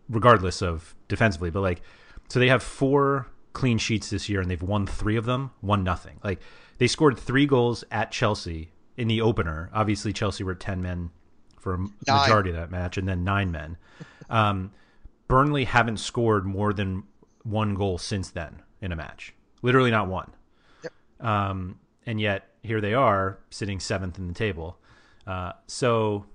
[0.09, 1.81] regardless of defensively, but like,
[2.27, 5.83] so they have four clean sheets this year, and they've won three of them, one
[5.83, 6.19] nothing.
[6.23, 6.39] Like
[6.77, 9.69] they scored three goals at Chelsea in the opener.
[9.73, 11.09] Obviously, Chelsea were ten men
[11.59, 13.77] for a majority of that match, and then nine men.
[14.29, 14.71] Um,
[15.27, 17.03] Burnley haven't scored more than
[17.43, 19.33] one goal since then in a match.
[19.61, 20.31] Literally not one.
[21.19, 24.77] Um, and yet here they are sitting seventh in the table.
[25.29, 26.25] Uh, so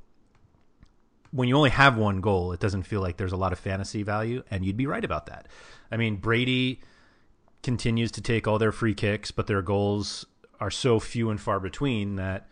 [1.33, 4.04] when you only have one goal, it doesn't feel like there's a lot of fantasy
[4.04, 5.48] value, and you'd be right about that.
[5.90, 6.80] I mean, Brady
[7.64, 10.24] continues to take all their free kicks, but their goals
[10.61, 12.46] are so few and far between that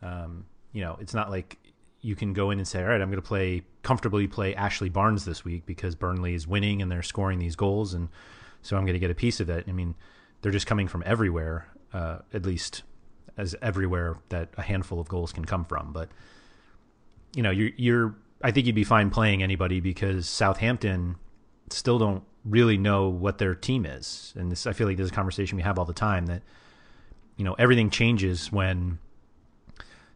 [0.00, 1.58] um, you know it's not like
[2.00, 4.88] you can go in and say, all right, I'm going to play comfortably play Ashley
[4.88, 8.08] Barnes this week because Burnley is winning and they're scoring these goals, and
[8.62, 9.64] so I'm going to get a piece of it.
[9.66, 9.96] I mean,
[10.42, 12.84] they're just coming from everywhere, uh, at least
[13.38, 15.92] as everywhere that a handful of goals can come from.
[15.92, 16.10] But
[17.34, 21.16] you know, you're, you're I think you'd be fine playing anybody because Southampton
[21.70, 25.10] still don't really know what their team is, and this I feel like this is
[25.10, 26.42] a conversation we have all the time that
[27.36, 28.98] you know everything changes when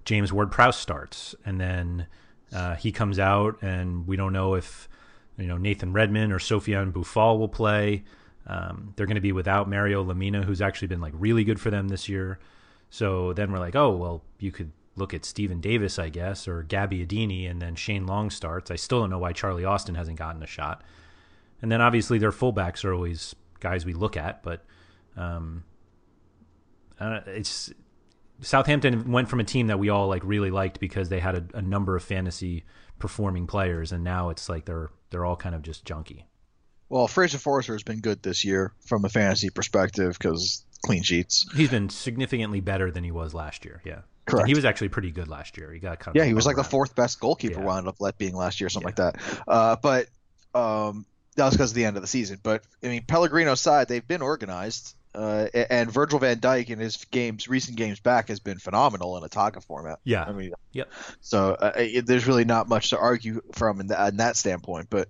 [0.04, 2.06] James Ward Prowse starts, and then
[2.52, 4.88] uh, he comes out, and we don't know if
[5.38, 8.04] you know Nathan Redmond or Sofiane Boufal will play.
[8.46, 11.70] Um, they're going to be without Mario Lemina, who's actually been like really good for
[11.70, 12.40] them this year.
[12.92, 16.62] So then we're like, oh well, you could look at Steven Davis, I guess, or
[16.62, 18.70] Gabbiadini, and then Shane Long starts.
[18.70, 20.84] I still don't know why Charlie Austin hasn't gotten a shot.
[21.62, 24.66] And then obviously their fullbacks are always guys we look at, but
[25.16, 25.64] um,
[27.00, 27.72] know, it's
[28.42, 31.56] Southampton went from a team that we all like really liked because they had a,
[31.56, 32.62] a number of fantasy
[32.98, 36.24] performing players, and now it's like they're they're all kind of just junky.
[36.90, 41.46] Well, Fraser Forster has been good this year from a fantasy perspective because clean sheets.
[41.54, 43.80] He's been significantly better than he was last year.
[43.84, 44.48] Yeah, Correct.
[44.48, 45.72] He was actually pretty good last year.
[45.72, 47.66] He got kind of Yeah, he was like the fourth best goalkeeper Yeah.
[47.66, 49.04] wound up let being last year, something Yeah.
[49.04, 49.42] like that.
[49.48, 50.08] Uh, but
[50.54, 52.38] um, that was because of the end of the season.
[52.42, 56.96] But I mean, Pellegrino's side they've been organized, uh, and Virgil Van Dijk in his
[57.10, 59.98] games, recent games back, has been phenomenal in a Taga format.
[60.04, 60.24] Yeah.
[60.24, 60.90] I mean, Yep.
[61.20, 64.88] So uh, it, there's really not much to argue from in, that in that standpoint.
[64.90, 65.08] But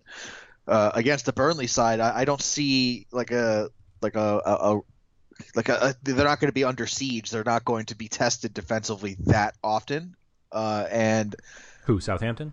[0.67, 4.81] uh, against the Burnley side, I, I don't see like a like a, a
[5.55, 7.31] like a, a they're not going to be under siege.
[7.31, 10.17] They're not going to be tested defensively that often.
[10.51, 11.35] Uh, and
[11.85, 12.53] Who Southampton?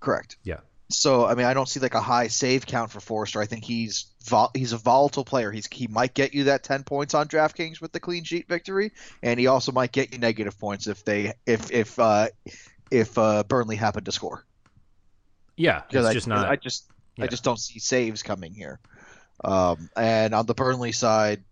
[0.00, 0.36] correct.
[0.44, 0.58] Yeah.
[0.90, 3.40] So I mean, I don't see like a high save count for Forster.
[3.42, 5.50] I think he's vol- he's a volatile player.
[5.50, 8.92] He's he might get you that ten points on DraftKings with the clean sheet victory,
[9.22, 12.28] and he also might get you negative points if they if if uh,
[12.90, 14.44] if uh, Burnley happen to score.
[15.56, 16.48] Yeah, Because it's I, just not.
[16.48, 16.86] I just
[17.20, 18.78] I just don't see saves coming here.
[19.44, 21.42] Um, and on the Burnley side,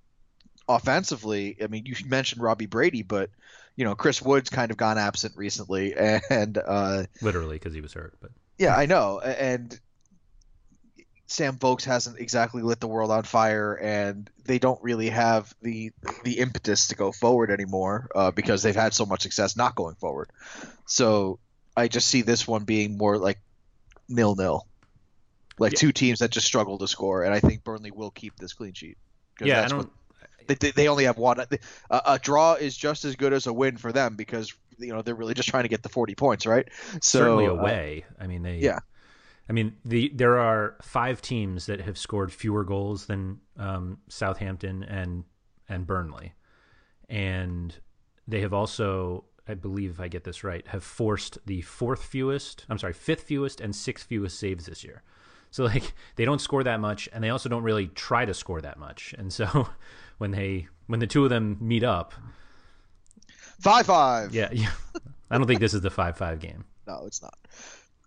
[0.69, 3.31] offensively, I mean, you mentioned Robbie Brady, but
[3.77, 5.95] you know Chris Wood's kind of gone absent recently,
[6.31, 9.79] and uh, literally because he was hurt, but yeah, I know, and
[11.29, 15.93] Sam Vokes hasn't exactly lit the world on fire, and they don't really have the
[16.25, 19.97] the impetus to go forward anymore uh, because they've had so much success not going
[19.97, 20.31] forward.
[20.87, 21.39] So
[21.77, 23.39] I just see this one being more like
[24.09, 24.67] nil nil,
[25.59, 25.79] like Yeah.
[25.79, 28.73] two teams that just struggle to score, and I think Burnley will keep this clean
[28.73, 28.97] sheet.
[29.41, 29.79] Yeah, I don't.
[29.79, 29.91] what-
[30.49, 31.41] they, they, only have one.
[31.41, 31.47] A,
[31.91, 35.15] a draw is just as good as a win for them because you know they're
[35.15, 36.69] really just trying to get the forty points, right?
[37.01, 38.05] So certainly uh, away.
[38.21, 38.59] I mean, they.
[38.59, 38.81] yeah.
[39.49, 44.83] I mean, the there are five teams that have scored fewer goals than um, Southampton
[44.83, 45.25] and
[45.69, 46.35] and Burnley,
[47.09, 47.75] and
[48.27, 52.65] they have also, I believe, if I get this right, have forced the fourth fewest.
[52.69, 55.03] I'm sorry, fifth fewest and sixth fewest saves this year.
[55.51, 58.61] So like they don't score that much, and they also don't really try to score
[58.61, 59.15] that much.
[59.17, 59.69] And so
[60.19, 62.15] when they when the two of them meet up,
[63.61, 64.35] five five.
[64.35, 64.71] yeah, yeah
[65.31, 66.65] I don't think this is the five five game.
[66.87, 67.35] No, it's not.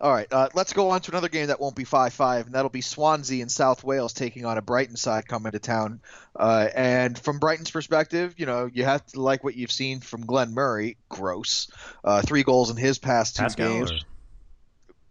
[0.02, 2.56] All right, uh, let's go on to another game that won't be 5 5, and
[2.56, 6.00] that'll be Swansea in South Wales taking on a Brighton side coming to town.
[6.34, 10.26] Uh, and from Brighton's perspective, you know, you have to like what you've seen from
[10.26, 10.96] Glenn Murray.
[11.10, 11.70] Gross.
[12.02, 13.92] Uh, three goals in his past two Pascal, games.
[13.92, 13.98] or-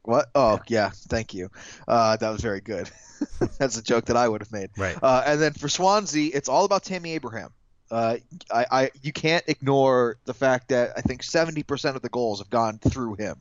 [0.09, 0.31] What?
[0.35, 1.51] Oh, yeah, thank you.
[1.87, 2.89] Uh, that was very good.
[3.59, 4.71] That's a joke that I would have made.
[4.79, 4.97] right?
[5.03, 7.51] Uh, and then for Swansea, it's all about Tammy Abraham.
[7.91, 8.17] Uh,
[8.51, 12.49] I, I, you can't ignore the fact that I think 70% of the goals have
[12.49, 13.37] gone through him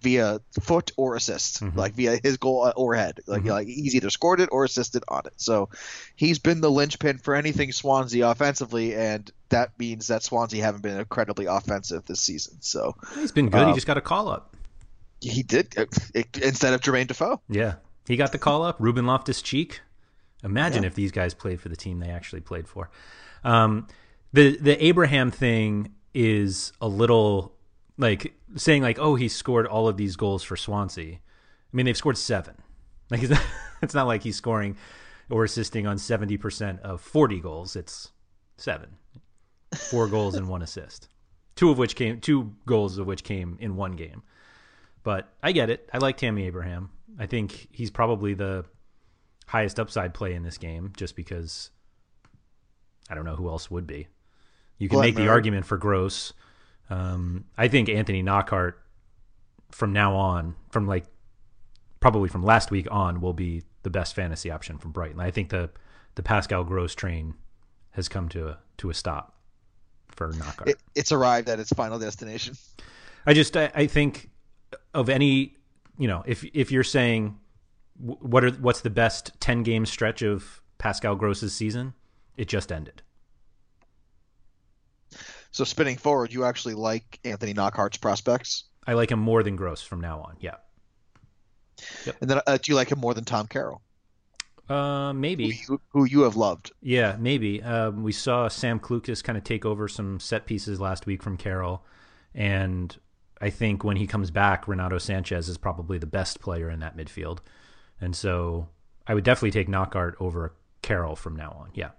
[0.00, 1.74] via foot or assist, Mhm.
[1.76, 3.18] like via his goal uh, or head.
[3.26, 3.50] Like, Mhm.
[3.50, 5.32] like he's either scored it or assisted on it.
[5.38, 5.70] So
[6.14, 10.98] he's been the linchpin for anything Swansea offensively, and that means that Swansea haven't been
[10.98, 12.58] incredibly offensive this season.
[12.60, 13.58] So He's been good.
[13.58, 14.51] he um, just got a call up.
[15.22, 17.40] He did uh, it, instead of Jermaine Defoe.
[17.48, 17.74] Yeah,
[18.06, 18.76] he got the call up.
[18.78, 19.80] Ruben Loftus Cheek.
[20.44, 20.88] Imagine Yeah.
[20.88, 22.90] if these guys played for the team they actually played for.
[23.44, 23.86] Um,
[24.32, 27.54] the the Abraham thing is a little
[27.98, 31.14] like saying like, oh, he scored all of these goals for Swansea.
[31.14, 31.18] I
[31.76, 32.54] mean, they've scored seven.
[33.10, 33.42] Like not,
[33.82, 34.76] it's not like he's scoring
[35.30, 37.76] or assisting on seventy percent of forty goals.
[37.76, 38.10] It's
[38.56, 38.90] seven,
[39.90, 41.08] four goals and one assist.
[41.54, 44.22] Two of which came, two goals of which came in one game.
[45.02, 45.88] But I get it.
[45.92, 46.90] I like Tammy Abraham.
[47.18, 48.64] I think he's probably the
[49.46, 51.70] highest upside play in this game just because
[53.10, 54.08] I don't know who else would be.
[54.78, 56.32] You can make the argument for Gross.
[56.90, 58.74] Um, I think Anthony Knockaert
[59.70, 61.04] from now on, from like
[62.00, 65.20] probably from last week on, will be the best fantasy option from Brighton.
[65.20, 65.70] I think the
[66.14, 67.34] the Pascal Gross train
[67.92, 69.36] has come to a to a stop
[70.08, 70.68] for Knockaert.
[70.68, 72.56] It, it's arrived at its final destination.
[73.26, 74.30] I just I, I think
[74.94, 75.56] of any
[75.98, 77.38] you know if if you're saying
[77.98, 81.94] what are what's the best 10 game stretch of Pascal Gross's season
[82.36, 83.02] it just ended.
[85.50, 89.82] So spinning forward, you actually like Anthony Knockaert's prospects, I like him more than Gross
[89.82, 90.56] from now on yeah.
[92.20, 93.82] And then uh, do you like him more than Tom Carroll,
[94.68, 96.72] uh who maybe you, who you have loved?
[96.80, 97.62] yeah maybe.
[97.62, 101.36] Um, we saw Sam Clucas kind of take over some set pieces last week from
[101.36, 101.84] Carroll
[102.34, 102.96] and
[103.42, 106.96] I think when he comes back Renato Sanches is probably the best player in that
[106.96, 107.40] midfield
[108.00, 108.68] and so
[109.06, 111.90] I would definitely take Knockaert over Carroll from now on yeah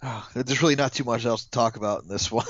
[0.00, 2.46] Oh, there's really not too much else to talk about in this one.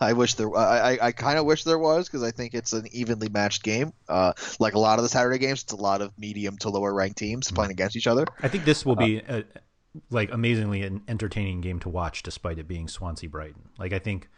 [0.00, 0.54] I wish there.
[0.56, 3.62] I I, I kind of wish there was because I think it's an evenly matched
[3.62, 3.92] game.
[4.08, 6.94] Uh, like a lot of the Saturday games, it's a lot of medium to lower
[6.94, 7.56] ranked teams mm-hmm.
[7.56, 8.24] playing against each other.
[8.40, 9.44] I think this will be uh, a,
[10.10, 13.70] like amazingly an entertaining game to watch, despite it being Swansea Brighton.
[13.78, 14.28] Like I think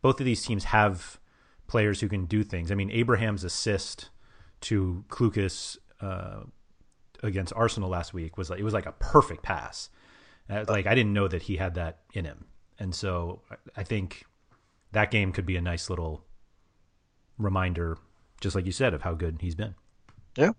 [0.00, 1.20] both of these teams have
[1.66, 2.70] players who can do things.
[2.70, 4.10] I mean, Abraham's assist
[4.62, 6.40] to Clucas uh,
[7.22, 9.90] against Arsenal last week was like it was like a perfect pass.
[10.50, 12.44] Uh, like I didn't know that he had that in him,
[12.78, 13.40] and so
[13.76, 14.24] I- think
[14.92, 16.24] that game could be a nice little
[17.38, 17.98] reminder,
[18.40, 19.74] just like you said, of how good he's been.
[20.36, 20.50] Yeah.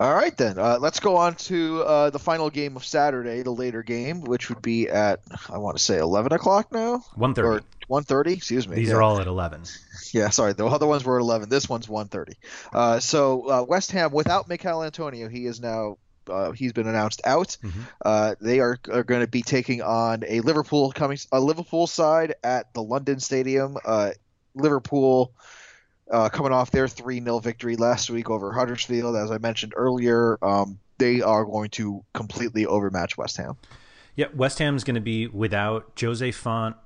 [0.00, 0.58] All right then.
[0.58, 4.48] Uh, let's go on to uh, the final game of Saturday, the later game, which
[4.48, 7.64] would be at I want to say 11 o'clock now One thirty.
[7.92, 8.32] 1:30.
[8.36, 8.76] Excuse me.
[8.76, 8.94] These Yeah.
[8.96, 9.62] are all at eleven.
[10.14, 10.52] Yeah, sorry.
[10.52, 11.48] The other ones were at 11.
[11.48, 12.34] This one's 1:30.
[12.74, 15.96] Uh, so uh, West Ham without Mikel Antonio, he is now
[16.28, 17.56] uh, he's been announced out.
[17.62, 17.72] Mhm.
[18.04, 22.34] Uh, they are are going to be taking on a Liverpool coming a Liverpool side
[22.44, 23.76] at the London Stadium.
[23.84, 24.10] Uh,
[24.54, 25.32] Liverpool.
[26.10, 30.36] Uh, coming off their 3 0 victory last week over Huddersfield, as I mentioned earlier,
[30.42, 33.56] um, they are going to completely overmatch West Ham.
[34.14, 36.76] Yeah, West Ham's going to be without Jose Fonte,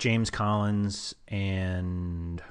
[0.00, 2.42] James Collins, and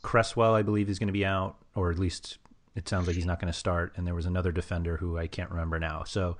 [0.00, 0.54] Cresswell.
[0.54, 2.38] I believe is going to be out, or at least
[2.74, 3.92] it sounds like he's not going to start.
[3.96, 6.04] And there was another defender who I can't remember now.
[6.04, 6.38] So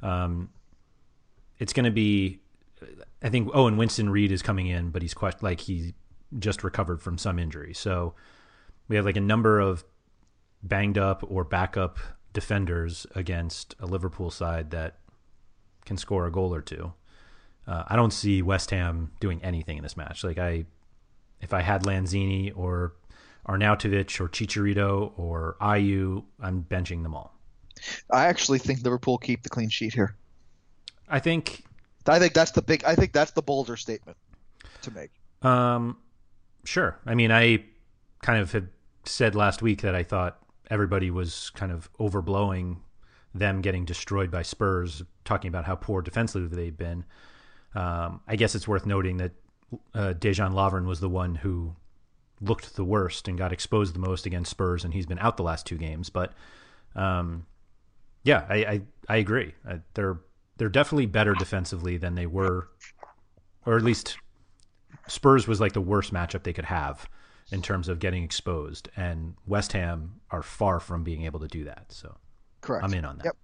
[0.00, 0.50] um,
[1.58, 2.38] it's going to be.
[3.22, 3.50] I think.
[3.52, 5.94] Oh, and Winston Reid is coming in, but he's quite like he
[6.38, 7.74] just recovered from some injury.
[7.74, 8.14] So
[8.86, 9.84] we have like a number of
[10.62, 11.98] banged up or backup
[12.32, 14.98] defenders against a Liverpool side that
[15.84, 16.92] can score a goal or two.
[17.66, 20.24] Uh, I don't see West Ham doing anything in this match.
[20.24, 20.64] Like I,
[21.40, 22.94] if I had Lanzini or
[23.48, 27.36] Arnautovic or Chicharito or Ayew, I'm benching them all.
[28.10, 30.16] I actually think Liverpool keep the clean sheet here.
[31.08, 31.64] I think.
[32.06, 32.84] I think that's the big.
[32.84, 34.16] I think that's the bolder statement
[34.82, 35.10] to make.
[35.42, 35.98] Um,
[36.64, 36.98] sure.
[37.06, 37.64] I mean, I
[38.22, 38.68] kind of had
[39.04, 40.38] said last week that I thought
[40.70, 42.78] everybody was kind of overblowing
[43.34, 47.04] them getting destroyed by Spurs, talking about how poor defensively they've been.
[47.74, 49.32] Um, I guess it's worth noting that
[49.94, 51.74] uh, Dejan Lovren was the one who
[52.40, 55.42] looked the worst and got exposed the most against Spurs, and he's been out the
[55.42, 56.10] last two games.
[56.10, 56.32] But
[56.94, 57.46] um,
[58.24, 59.54] yeah, I, I, I agree.
[59.68, 60.20] Uh, they're
[60.58, 62.68] they're definitely better defensively than they were,
[63.64, 64.18] or at least
[65.08, 67.08] Spurs was like the worst matchup they could have
[67.50, 71.64] in terms of getting exposed, and West Ham are far from being able to do
[71.64, 71.86] that.
[71.88, 72.16] So,
[72.60, 72.84] correct.
[72.84, 73.24] I'm in on that.
[73.26, 73.36] Yep.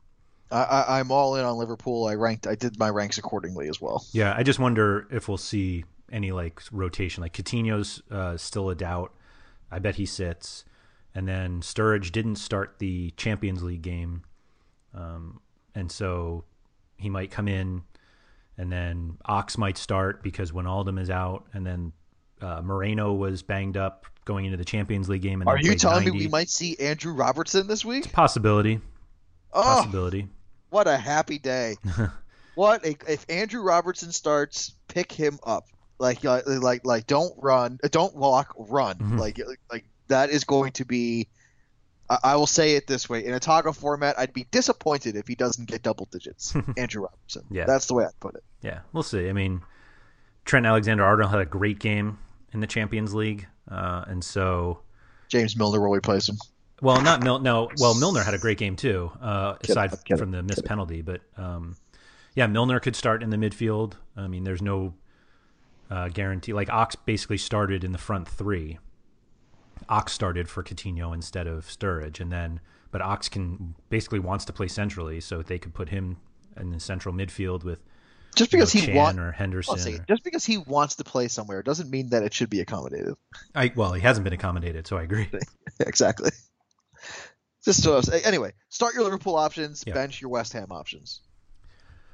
[0.50, 2.06] I, am all in on Liverpool.
[2.06, 2.46] I ranked.
[2.46, 4.04] I did my ranks accordingly as well.
[4.12, 7.22] Yeah, I just wonder if we'll see any like rotation.
[7.22, 9.14] Like Coutinho's uh, still a doubt.
[9.70, 10.64] I bet he sits,
[11.14, 14.22] and then Sturridge didn't start the Champions League game,
[14.94, 15.40] um,
[15.74, 16.44] and so
[16.96, 17.82] he might come in,
[18.56, 21.92] and then Ox might start because when Wijnaldum is out, and then
[22.40, 25.40] uh, Moreno was banged up going into the Champions League game.
[25.40, 26.10] And Are you telling 90.
[26.10, 28.04] me we might see Andrew Robertson this week?
[28.04, 28.80] It's a possibility.
[29.52, 30.28] Oh, possibility.
[30.70, 31.76] What a happy day!
[32.54, 35.66] what a, if Andrew Robertson starts, pick him up.
[35.98, 38.96] Like like like, don't run, uh, don't walk, run.
[38.96, 39.18] Mm-hmm.
[39.18, 41.28] Like like that is going to be.
[42.08, 45.26] I, I will say it this way: in a Taco format, I'd be disappointed if
[45.26, 46.54] he doesn't get double digits.
[46.76, 47.44] Andrew Robertson.
[47.50, 48.44] Yeah, that's the way I'd put it.
[48.62, 49.28] Yeah, we'll see.
[49.28, 49.62] I mean,
[50.44, 52.18] Trent Alexander-Arnold had a great game
[52.52, 54.80] in the Champions League, uh, and so
[55.28, 56.36] James Milner will replace him.
[56.80, 57.70] Well, not Mil- no.
[57.78, 61.02] Well, Milner had a great game too, uh, aside from the missed penalty.
[61.02, 61.76] But um,
[62.34, 63.94] yeah, Milner could start in the midfield.
[64.16, 64.94] I mean, there's no
[65.90, 66.52] uh, guarantee.
[66.52, 68.78] Like Ox basically started in the front three.
[69.88, 72.60] Ox started for Coutinho instead of Sturridge, and then
[72.90, 76.18] but Ox can basically wants to play centrally, so they could put him
[76.56, 77.80] in the central midfield with
[78.34, 79.78] just because you know, he wants or Henderson.
[79.78, 82.60] Say, or, just because he wants to play somewhere doesn't mean that it should be
[82.60, 83.14] accommodated.
[83.54, 85.28] I well, he hasn't been accommodated, so I agree.
[85.80, 86.30] exactly.
[87.76, 89.94] So anyway, start your Liverpool options, yeah.
[89.94, 91.20] bench your West Ham options,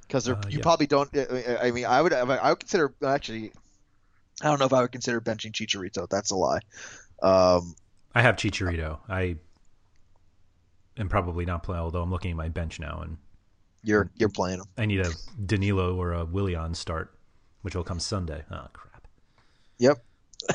[0.03, 0.63] because uh, you yeah.
[0.63, 1.11] probably don't.
[1.17, 3.53] I mean, I would I would consider actually.
[4.43, 6.09] I don't know if I would consider benching Chicharito.
[6.09, 6.61] That's a lie.
[7.23, 7.77] Um,
[8.15, 8.99] I have Chicharito.
[9.09, 9.37] I
[10.97, 13.17] am probably not playing, although I'm looking at my bench now and
[13.85, 14.67] you're you're playing him.
[14.79, 15.11] I need a
[15.45, 17.13] Danilo or a Willian start,
[17.63, 18.43] which will come Sunday.
[18.51, 19.07] Oh crap.
[19.79, 20.05] Yep.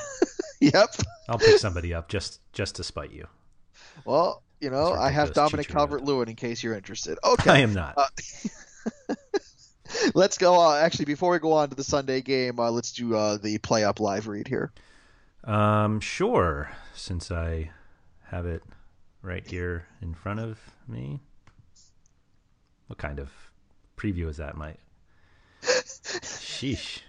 [0.59, 0.89] yep.
[1.29, 3.27] I'll pick somebody up just just to spite you.
[4.03, 7.17] Well, you know, I have Dominic Calvert Lewin in case you're interested.
[7.23, 7.49] Okay.
[7.49, 7.95] I am not.
[7.97, 9.15] Uh,
[10.13, 10.79] let's go on.
[10.79, 13.83] Actually, before we go on to the Sunday game, uh, let's do uh, the play
[13.83, 14.71] up live read here.
[15.43, 16.71] Um, sure.
[16.93, 17.71] Since I
[18.23, 18.63] have it
[19.21, 21.19] right here in front of me.
[22.87, 23.29] What kind of
[23.97, 24.79] preview is that, Mike?
[25.61, 27.01] Sheesh.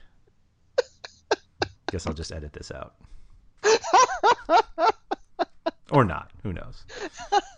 [1.91, 2.95] Guess I'll just edit this out.
[5.91, 6.31] or not.
[6.43, 6.85] Who knows?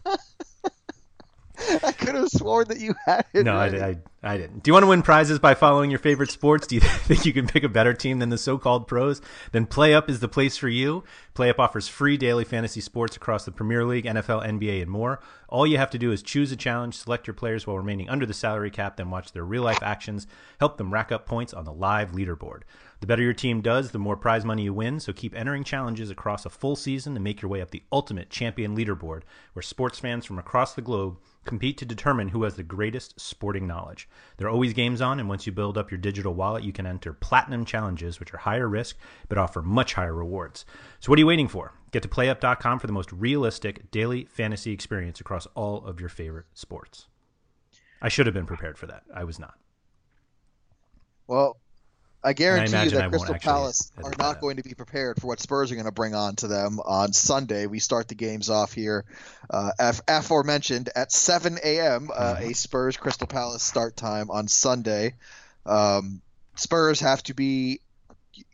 [1.85, 3.45] I could have sworn that you had it.
[3.45, 4.63] No, I, I, I, didn't.
[4.63, 6.67] Do you want to win prizes by following your favorite sports?
[6.67, 9.21] Do you think you can pick a better team than the so-called pros?
[9.53, 11.05] Then PlayUp is the place for you.
[11.35, 15.21] PlayUp offers free daily fantasy sports across the Premier League, NFL, NBA, and more.
[15.49, 18.27] All you have to do is choose a challenge, select your players while remaining under
[18.27, 20.27] the salary cap, then watch their real-life actions,
[20.59, 22.63] help them rack up points on the live leaderboard.
[23.03, 26.09] The better your team does, the more prize money you win, so keep entering challenges
[26.09, 29.23] across a full season to make your way up the ultimate champion leaderboard,
[29.55, 33.67] where sports fans from across the globe compete to determine who has the greatest sporting
[33.67, 34.09] knowledge.
[34.37, 36.87] There are always games on, and once you build up your digital wallet, you can
[36.87, 38.97] enter platinum challenges, which are higher risk
[39.29, 40.65] but offer much higher rewards.
[41.01, 41.73] So, what are you waiting for?
[41.91, 46.47] Get to playup.com for the most realistic daily fantasy experience across all of your favorite
[46.55, 47.09] sports.
[48.01, 49.03] I should have been prepared for that.
[49.13, 49.55] I was not.
[51.27, 51.57] Well,
[52.25, 55.27] I guarantee I you that I Crystal Palace are not going to be prepared for
[55.27, 57.67] what Spurs are going to bring on to them on Sunday.
[57.67, 59.05] We start the games off here,
[59.51, 59.73] uh,
[60.07, 62.11] aforementioned at 7 a.m.
[62.15, 62.51] Uh, mm-hmm.
[62.51, 65.15] a Spurs Crystal Palace start time on Sunday.
[65.67, 66.23] Um,
[66.55, 67.81] Spurs have to be,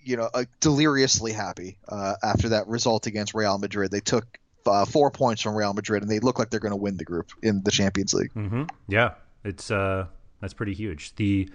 [0.03, 3.91] you know, uh, deliriously happy uh, after that result against Real Madrid.
[3.91, 6.77] They took uh, four points from Real Madrid, and they look like they're going to
[6.77, 8.33] win the group in the Champions League.
[8.35, 8.65] Mm-hmm.
[8.87, 9.15] Yeah,
[9.45, 10.07] it's uh,
[10.41, 11.15] that's pretty huge.
[11.17, 11.51] The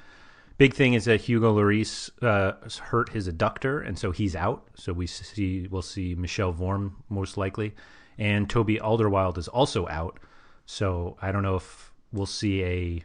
[0.58, 4.68] Big thing is that Hugo Lloris uh, hurt his adductor, and so he's out.
[4.76, 7.74] So we see we'll see Michel Vorm most likely,
[8.18, 10.20] and Toby Alderweireld is also out.
[10.66, 13.04] So I don't know if we'll see a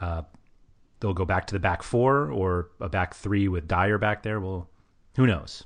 [0.00, 0.22] uh,
[1.00, 4.40] they'll go back to the back four or a back three with Dier back there.
[4.40, 4.68] Well,
[5.16, 5.64] who knows?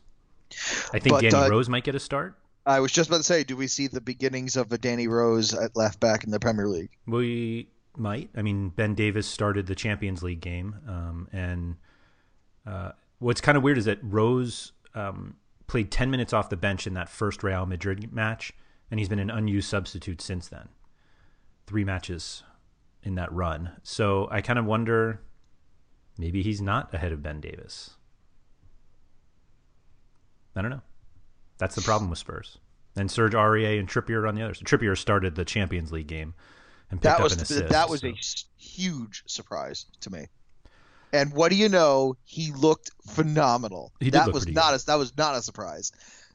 [0.92, 2.38] I think But, Danny uh, Rose might get a start.
[2.64, 5.54] I was just about to say, do we see the beginnings of a Danny Rose
[5.54, 6.90] at left back in the Premier League?
[7.06, 7.68] We
[7.98, 8.30] might.
[8.36, 11.76] I mean, Ben Davies started the Champions League game, um, and
[12.66, 15.36] uh, what's kind of weird is that Rose um,
[15.66, 18.52] played 10 minutes off the bench in that first Real Madrid match,
[18.90, 20.68] and he's been an unused substitute since then.
[21.66, 22.42] Three matches
[23.02, 23.72] in that run.
[23.82, 25.20] So I kind of wonder
[26.18, 27.90] maybe he's not ahead of Ben Davies.
[30.54, 30.82] I don't know.
[31.58, 32.58] That's the problem with Spurs.
[32.96, 34.54] And Serge Aurier and Trippier on the other.
[34.54, 36.34] So Trippier started the Champions League game
[36.90, 37.68] and That was assist.
[37.70, 38.14] that was so- a
[38.56, 40.26] huge surprise to me.
[41.12, 42.16] And what do you know?
[42.24, 43.92] He looked phenomenal.
[44.00, 44.82] He that was not good.
[44.82, 45.92] a, that was not a surprise.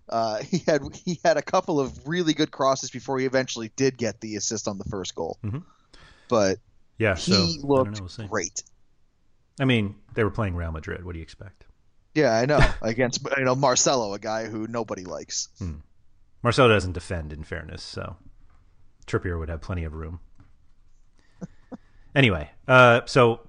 [0.09, 3.97] Uh, he had he had a couple of really good crosses before he eventually did
[3.97, 5.37] get the assist on the first goal.
[5.43, 5.63] Mhm.
[6.29, 6.59] But
[6.97, 7.15] yeah.
[7.15, 8.63] he so, I looked know, we'll great.
[9.59, 11.03] I mean, they were playing Real Madrid.
[11.05, 11.65] What do you expect?
[12.15, 12.59] Yeah, I know.
[12.81, 15.49] Against you know Marcelo, a guy who nobody likes.
[16.41, 18.15] Marcelo doesn't defend, in fairness, so
[19.05, 20.19] Trippier would have plenty of room.
[22.15, 23.41] Anyway, uh, so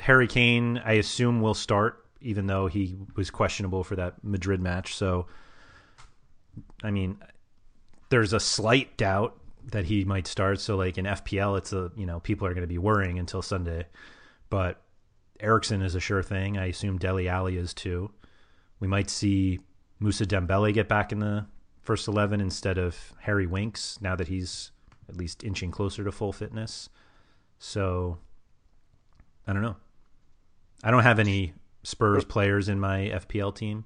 [0.00, 4.94] Harry Kane, I assume, will start, even though he was questionable for that Madrid match.
[4.94, 5.26] So,
[6.82, 7.18] I mean,
[8.10, 9.36] there's a slight doubt
[9.72, 10.60] that he might start.
[10.60, 13.42] So, like in FPL, it's a you know people are going to be worrying until
[13.42, 13.86] Sunday,
[14.50, 14.80] but
[15.40, 16.56] Eriksen is a sure thing.
[16.58, 18.10] I assume Dele Alli is too.
[18.80, 19.60] We might see
[20.00, 21.46] Mousa Dembele get back in the
[21.82, 24.70] first 11 instead of Harry Winks now that he's
[25.08, 26.88] at least inching closer to full fitness.
[27.64, 28.18] So
[29.46, 29.76] I don't know.
[30.82, 33.84] I don't have any Spurs players in my FPL team.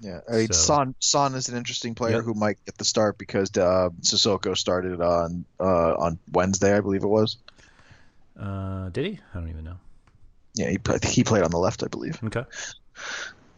[0.00, 2.24] Yeah, I mean, So- Son Son is an interesting player Yep.
[2.24, 7.02] who might get the start because uh, Sissoko started on uh, on Wednesday, I believe
[7.02, 7.36] it was.
[8.38, 9.20] Uh, did he?
[9.34, 9.78] I don't even know.
[10.54, 12.22] Yeah, he played, he played on the left, I believe.
[12.22, 12.44] Okay.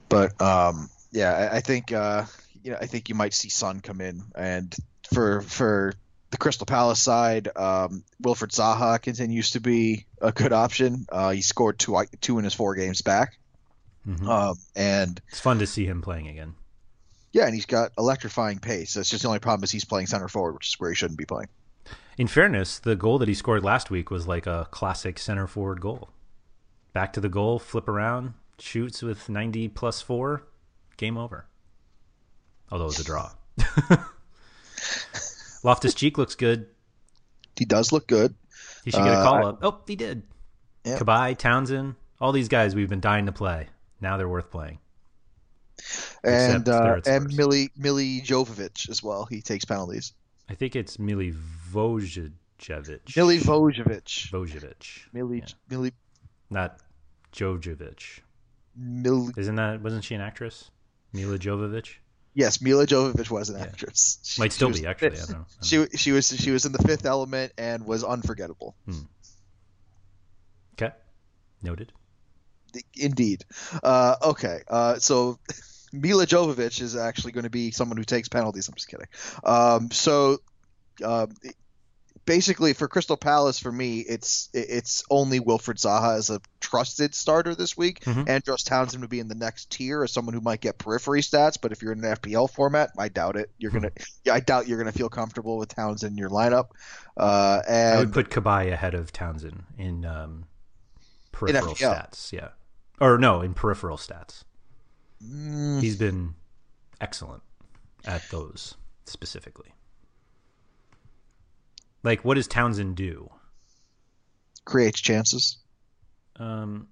[0.09, 2.25] But um, yeah, I, I think uh,
[2.63, 4.75] you know I think you might see Son come in, and
[5.13, 5.93] for for
[6.31, 11.07] the Crystal Palace side, um, Wilfried Zaha continues to be a good option.
[11.11, 13.39] Uh, he scored two two in his four games back,
[14.07, 14.29] Mhm.
[14.29, 16.55] um, and It's fun to see him playing again.
[17.33, 18.95] yeah, and he's got electrifying pace.
[18.95, 21.19] That's just the only problem is he's playing center forward, which is where he shouldn't
[21.19, 21.49] be playing.
[22.19, 25.81] In fairness, the goal that he scored last week was like a classic center forward
[25.81, 26.11] goal.
[26.93, 30.43] Back to the goal, flip around, shoots with 90 plus four,
[30.97, 31.47] game over.
[32.71, 33.31] Although it was a draw.
[35.69, 36.67] Loftus Cheek looks good.
[37.57, 38.35] He does look good.
[38.85, 39.59] He should get a Uh, call I- up.
[39.63, 40.23] Oh, he did.
[40.85, 40.99] Yeah.
[40.99, 43.69] Cabaye, Townsend, all these guys we've been dying to play.
[44.01, 44.79] Now they're worth playing.
[46.25, 47.29] and uh, and.
[47.31, 49.27] Mili Mili Jovovich as well.
[49.27, 50.15] He takes penalties.
[50.49, 51.37] I think it's Mili
[51.71, 52.31] Vojevic.
[52.59, 54.31] Mili Vojevic.
[54.31, 55.01] Vojevic.
[55.15, 55.77] Mili Yeah.
[55.77, 55.93] Mili
[56.51, 56.79] Not
[57.35, 58.21] Jojovic.
[58.75, 60.71] Mil, Isn't that wasn't she an actress?
[61.13, 61.97] Milla Jovovich?
[62.35, 63.65] Yes, Milla Jovovich was an Yeah.
[63.65, 64.19] actress.
[64.23, 65.09] She- Might still be in actually.
[65.19, 65.31] I don't.
[65.31, 65.87] I don't She know.
[65.97, 68.77] she was she was in the Fifth Element and was unforgettable.
[70.75, 70.95] Okay.
[71.63, 71.93] Noted.
[72.95, 73.45] Indeed.
[73.83, 74.63] Uh, okay.
[74.69, 75.39] Uh, so
[75.93, 78.69] Milla Jovovich is actually going to be someone who takes penalties.
[78.69, 79.07] I'm just kidding.
[79.43, 80.39] Um, so
[81.03, 81.27] uh,
[82.29, 87.55] basically, for Crystal Palace, for me, it's it's only Wilfried Zaha as a trusted starter
[87.57, 88.05] this week.
[88.05, 88.29] Mhm.
[88.29, 91.57] Andros Townsend would be in the next tier as someone who might get periphery stats.
[91.61, 93.51] But if you're in an FPL format, I doubt it.
[93.59, 93.91] You're gonna,
[94.25, 96.69] yeah, I doubt you're gonna feel comfortable with Townsend in your lineup.
[97.17, 100.45] Uh, and I would put Cabaye ahead of Townsend in um,
[101.33, 101.95] peripheral FPL.
[101.95, 102.31] stats.
[102.33, 102.49] Yeah.
[103.01, 104.45] Or no, in peripheral stats.
[105.25, 106.35] Mm, He's been
[107.01, 107.43] excellent
[108.05, 108.77] at those
[109.07, 109.73] specifically.
[112.03, 113.31] Like, what does Townsend do?
[114.69, 115.57] creates chances.
[116.37, 116.89] Um,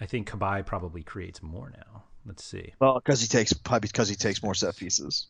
[0.00, 2.04] I think Cabaye probably creates more now.
[2.26, 2.74] Let's see.
[2.80, 5.28] Well, because he takes probably because he takes more set pieces.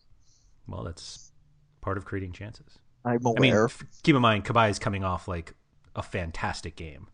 [0.66, 1.30] Well, that's
[1.80, 2.78] part of creating chances.
[3.04, 3.36] I'm aware.
[3.36, 5.54] I mean, f- keep in mind, Cabaye is coming off like
[5.94, 7.06] a fantastic game.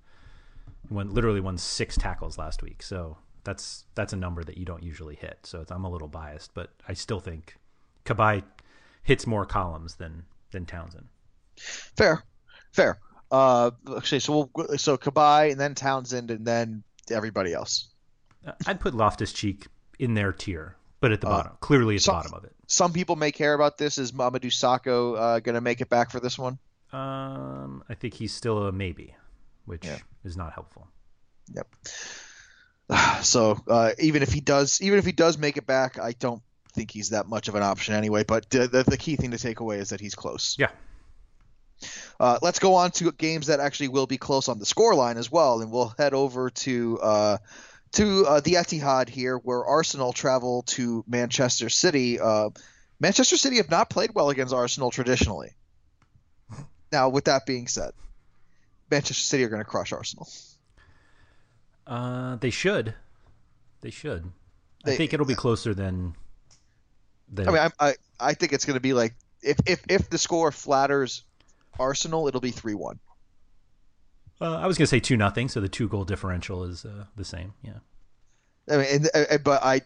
[0.89, 4.65] He won, literally won six tackles last week, so that's that's a number that you
[4.65, 5.41] don't usually hit.
[5.43, 7.57] So it's, I'm a little biased, but I still think
[8.05, 8.45] Cabaye
[9.03, 11.09] hits more columns than than Townsend.
[11.97, 12.23] Fair,
[12.73, 12.99] fair.
[13.31, 17.89] Uh, okay, so we'll so Cabaye and then Townsend and then everybody else.
[18.47, 19.67] Uh, I'd put Loftus Cheek
[19.99, 22.53] in their tier, but at the Uh, bottom, clearly at the bottom of it.
[22.67, 23.99] Some people may care about this.
[23.99, 26.59] Is Mamadou Sakho uh, going to make it back for this one?
[26.93, 29.15] Um, I think he's still a maybe,
[29.65, 29.99] which Yeah.
[30.25, 30.89] is not helpful.
[31.55, 31.69] Yep.
[33.23, 36.43] So uh, even if he does, even if he does make it back, I don't
[36.73, 38.25] think he's that much of an option anyway.
[38.25, 40.57] But the, the, the key thing to take away is that he's close.
[40.59, 40.71] Yeah.
[42.21, 45.33] Uh, let's go on to games that actually will be close on the scoreline as
[45.33, 47.39] well, and we'll head over to uh,
[47.93, 52.21] to uh, the Etihad here, where Arsenal travel to Manchester City.
[52.21, 52.51] Uh,
[53.01, 55.55] Manchester City have not played well against Arsenal traditionally.
[56.93, 57.93] Now, with that being said,
[58.91, 60.29] Manchester City are going to crush Arsenal.
[61.87, 62.95] Uh, they should.
[63.81, 64.31] They should.
[64.85, 66.15] They- I think it'll be closer than.
[67.33, 70.11] than I mean, I I, I think it's going to be like if, if if
[70.11, 71.25] the score flatters
[71.81, 73.01] Arsenal, it'll be three one.
[74.41, 77.25] uh, I was gonna say two nothing, so the two goal differential is uh, the
[77.25, 77.55] same.
[77.63, 77.79] Yeah.
[78.69, 79.83] I mean, and, and, but I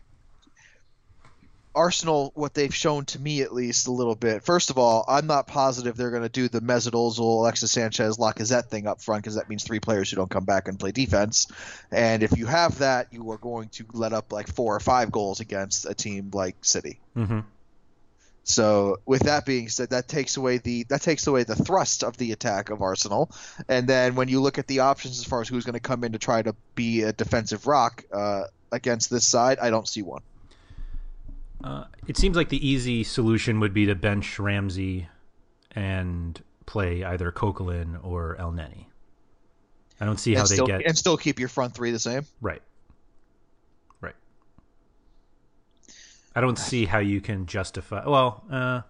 [1.74, 4.44] Arsenal, what they've shown to me at least a little bit.
[4.44, 8.16] First of all, I'm not positive they're going to do the Mesut Ozil, Alexis Sanchez,
[8.16, 10.92] Lacazette thing up front because that means three players who don't come back and play
[10.92, 11.48] defense.
[11.90, 15.10] And if you have that, you are going to let up like four or five
[15.10, 17.00] goals against a team like City.
[17.16, 17.40] Mm-hmm.
[18.44, 22.16] So with that being said, that takes away the that takes away the thrust of
[22.18, 23.30] the attack of Arsenal.
[23.68, 26.04] And then when you look at the options as far as who's going to come
[26.04, 30.02] in to try to be a defensive rock uh, against this side, I don't see
[30.02, 30.20] one.
[31.62, 35.08] Uh, it seems like the easy solution would be to bench Ramsey
[35.70, 38.86] and play either Coquelin or Elneny.
[39.98, 41.98] I don't see how and they still, get and still keep your front three the
[41.98, 42.26] same.
[42.42, 42.52] right.
[42.52, 42.62] Right.
[46.34, 48.04] I don't see how you can justify.
[48.06, 48.82] Well, uh,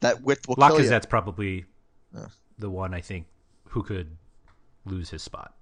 [0.00, 0.84] That width will kill you.
[0.84, 1.64] Lacazette's probably
[2.14, 2.26] Yeah.
[2.58, 3.26] the one I think
[3.68, 4.16] who could
[4.84, 5.54] lose his spot.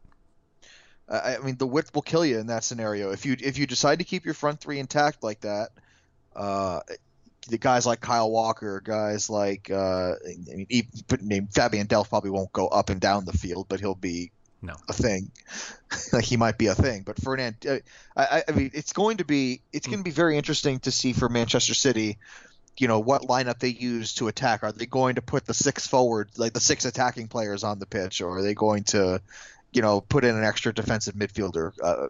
[1.09, 3.11] I I mean, the width will kill you in that scenario.
[3.11, 5.71] If you if you decide to keep your front three intact like that,
[6.37, 6.81] uh,
[7.49, 10.91] the guys like Kyle Walker, guys like uh, I mean, even,
[11.23, 14.31] name Fabian Delph probably won't go up and down the field, but he'll be
[14.63, 14.75] No.
[14.89, 15.31] a thing.
[16.13, 17.03] like he might be a thing.
[17.03, 17.79] But Fernand, uh,
[18.17, 21.13] I, I mean, it's going to be it's going to be very interesting to see
[21.13, 22.19] for Manchester City.
[22.79, 24.63] You know what lineup they use to attack.
[24.63, 27.87] Are they going to put the six forward, like the six attacking players on the
[27.87, 29.21] pitch, or are they going to,
[29.73, 31.73] you know, put in an extra defensive midfielder?
[31.83, 32.09] Uh,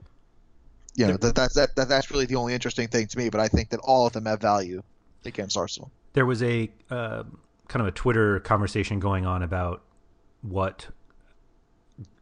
[0.95, 3.31] you know, that, that's that, that that's really the only interesting thing to me.
[3.31, 4.83] But I think that all of them have value
[5.25, 5.91] against Arsenal.
[6.13, 7.25] There was a uh,
[7.69, 9.83] kind of a Twitter conversation going on about
[10.43, 10.89] what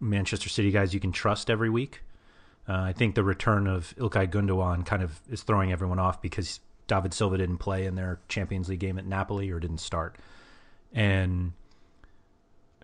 [0.00, 2.02] Manchester City guys you can trust every week.
[2.68, 6.60] Uh, I think the return of Ilkay Gundogan kind of is throwing everyone off because
[6.86, 10.16] David Silva didn't play in their Champions League game at Napoli or didn't start.
[10.92, 11.52] And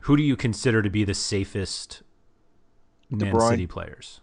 [0.03, 2.03] who do you consider to be the safest
[3.11, 3.51] Man Bruyne.
[3.51, 4.21] City players?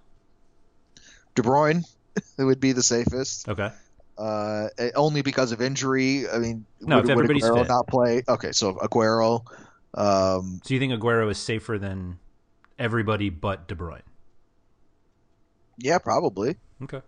[1.35, 1.83] De Bruyne
[2.39, 3.47] would be the safest.
[3.47, 3.71] Okay.
[4.17, 6.27] uh, only because of injury.
[6.29, 7.67] I mean, No, would, if would Aguero fit.
[7.67, 8.23] not play?
[8.27, 9.43] Okay, so Aguero.
[9.93, 12.17] Um, So you think Aguero is safer than
[12.81, 14.01] everybody but De Bruyne?
[15.77, 16.57] yeah, probably.
[16.83, 17.01] Okay.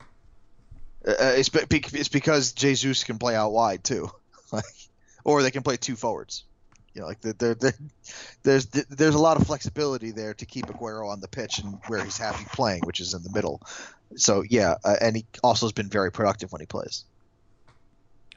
[1.06, 4.10] Uh, it's, it's because Jesus can play out wide too,
[4.52, 4.64] like,
[5.24, 6.46] or they can play two forwards.
[6.94, 7.74] You know, like the, the, the,
[8.44, 12.04] there's there's a lot of flexibility there to keep Aguero on the pitch and where
[12.04, 13.62] he's happy playing, which is in the middle.
[14.16, 17.04] So yeah, uh, and he also has been very productive when he plays.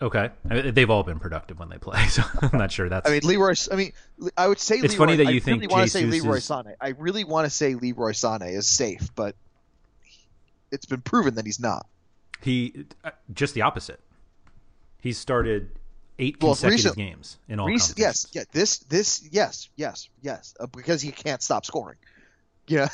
[0.03, 0.31] Okay.
[0.51, 3.09] I mean, they've all been productive when they play, so I'm not sure that's.
[3.09, 3.55] I mean, Leroy.
[3.73, 3.93] I mean,
[4.37, 6.37] I would say It's Leroy, funny that I you think really want to say Leroy
[6.37, 6.75] is- Sané.
[6.81, 9.35] I really want to say Leroy Sané is safe, but
[10.71, 11.87] it's been proven that he's not.
[12.43, 14.01] he uh, just the opposite.
[15.01, 15.71] He's started
[16.19, 20.55] eight Well, consecutive recent- games in all Recent, yes, yeah, this, this, yes, yes, yes,
[20.59, 21.97] uh, because he can't stop scoring.
[22.69, 22.89] You know,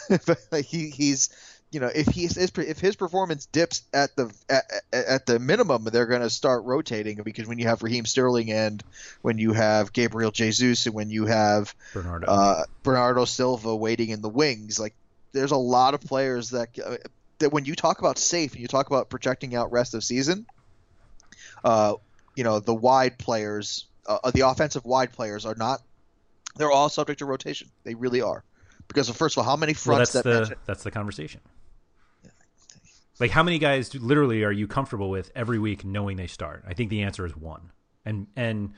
[0.53, 1.31] like he, he's,
[1.73, 6.07] you know, if he's if his performance dips at the at, at- the minimum, they're
[6.07, 8.85] going to start rotating because when you have Raheem Sterling and
[9.23, 12.27] when you have Gabriel Jesus and when you have Bernardo.
[12.27, 14.79] uh, Bernardo Silva waiting in the wings.
[14.79, 14.95] Like,
[15.33, 16.97] there's a lot of players that uh,
[17.39, 20.45] that when you talk about safe and you talk about projecting out rest of season,
[21.65, 21.95] uh,
[22.37, 25.81] you know, the wide players, uh, the offensive wide players are not.
[26.57, 27.71] They're all subject to rotation.
[27.85, 28.45] They really are,
[28.89, 31.41] because first of all, how many well, fronts that's that the that's the conversation.
[33.21, 36.65] Like, how many guys do- literally are you comfortable with every week knowing they start?
[36.67, 37.71] I think the answer is one.
[38.05, 38.73] And and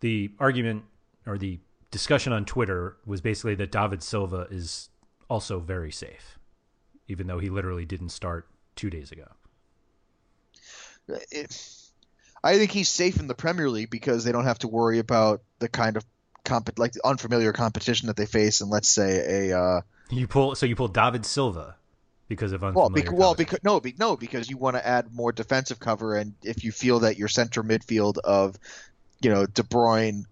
[0.00, 0.84] the argument
[1.26, 1.60] or the
[1.90, 4.88] discussion on Twitter was basically that David Silva is
[5.28, 6.38] also very safe,
[7.08, 9.28] even though he literally didn't start two days ago.
[12.42, 15.42] I think he's safe in the Premier League because they don't have to worry about
[15.58, 16.04] the kind of
[16.44, 19.58] comp- like the unfamiliar competition that they face, and let's say a.
[19.58, 21.76] Uh, You pull so you pull David Silva
[22.30, 25.12] because of Well, unfamiliar bec- well, because no, be- no, because you want to add
[25.12, 28.56] more defensive cover, and if you feel that your center midfield of,
[29.20, 30.24] you know, De Bruyne,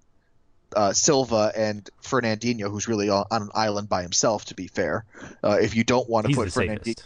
[0.77, 5.05] uh, Silva, and Fernandinho, who's really on, on an island by himself, to be fair,
[5.43, 7.03] uh, if you don't want to put Fernandinho.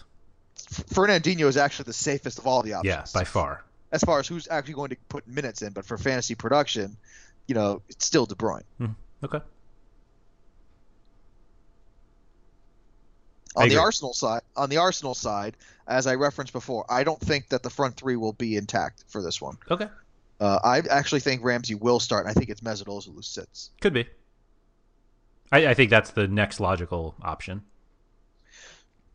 [0.95, 2.95] Fernandinho is actually the safest of all the options.
[2.95, 3.65] Yeah, by far.
[3.93, 6.99] as far as who's actually going to put minutes in, but for fantasy production,
[7.47, 8.63] you know, it's still De Bruyne.
[9.25, 9.41] Okay.
[13.57, 13.77] On the.
[13.77, 17.71] Arsenal side, on the Arsenal side, as I referenced before, I don't think that the
[17.71, 19.57] front three will be intact for this one.
[19.71, 19.89] Okay,
[20.41, 23.71] Uh, I actually think Ramsey will start, and I think it's Mesut Ozil who sits.
[23.81, 24.07] could be.
[25.53, 27.63] I, I think that's the next logical option.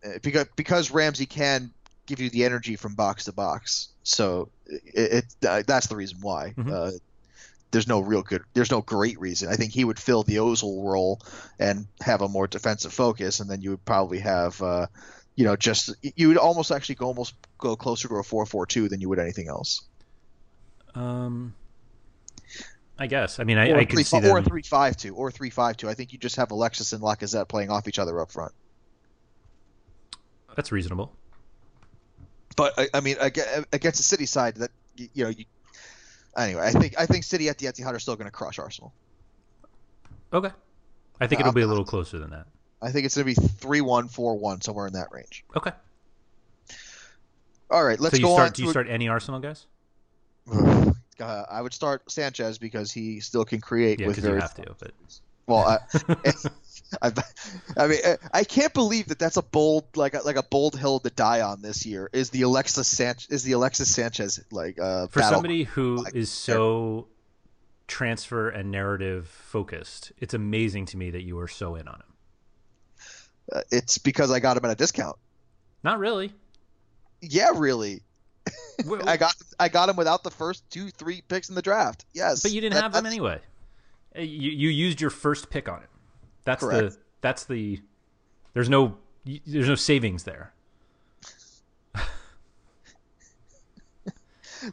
[0.05, 1.71] Uh, because because Ramsey can
[2.05, 3.89] give you the energy from box to box.
[4.03, 6.53] So it, it uh, that's the reason why.
[6.55, 6.99] Mhm.
[7.72, 8.43] There's no real good.
[8.53, 9.49] There's no great reason.
[9.49, 11.20] I think he would fill the Ozil role
[11.59, 14.88] and have a more defensive focus, and then you would probably have, uh,
[15.36, 19.01] you know, just you would almost actually go almost go closer to a four-four-two than
[19.01, 19.82] you would anything else.
[20.95, 21.53] Um,
[22.97, 23.39] I guess.
[23.39, 24.38] I mean, I, or I a can three, see or them.
[24.38, 25.89] a three-five-two, or three-five-two.
[25.89, 28.53] I think you just have Alexis and Lacazette playing off each other up front.
[30.55, 31.13] That's reasonable.
[32.55, 35.45] But I, I mean, aga- against the City side, that you, you know, you,
[36.38, 38.93] anyway, I think I think City at the Etihad are still going to crush Arsenal.
[40.33, 40.51] Okay.
[41.19, 42.47] I think it'll be a little closer than that.
[42.81, 45.43] I think it's going to be three-one, four-one, somewhere in that range.
[45.55, 45.71] Okay.
[47.71, 48.47] All right, let's so you go start.
[48.47, 48.53] on.
[48.53, 49.65] Do you to start any Arsenal guys?
[51.19, 54.53] Uh, I would start Sanchez because he still can create Yeah, with because you have
[54.53, 54.75] to.
[54.77, 54.91] But
[55.47, 55.65] well.
[55.67, 56.33] I,
[57.01, 57.11] I,
[57.78, 57.99] I mean,
[58.34, 61.41] I can't believe that that's a bold like a, like a bold hill to die
[61.41, 62.09] on this year.
[62.13, 66.15] Is the Alexis Sanchez is the Alexis Sanchez like uh, for battle- somebody who like,
[66.15, 67.07] is so
[67.88, 72.13] transfer and narrative focused, it's amazing to me that you are so in on him.
[73.53, 75.17] uh, it's because I got him at a discount.
[75.84, 76.34] Not really.
[77.21, 78.01] Yeah, really.
[79.07, 82.05] I got I got him without the first two three picks in the draft.
[82.13, 83.39] Yes, but you didn't That- have them anyway.
[84.17, 85.89] Uh, You, you used your first pick on it.
[86.47, 86.93] That's Correct.
[86.93, 87.81] the that's the.
[88.53, 88.95] There's no
[89.25, 90.53] there's no savings there.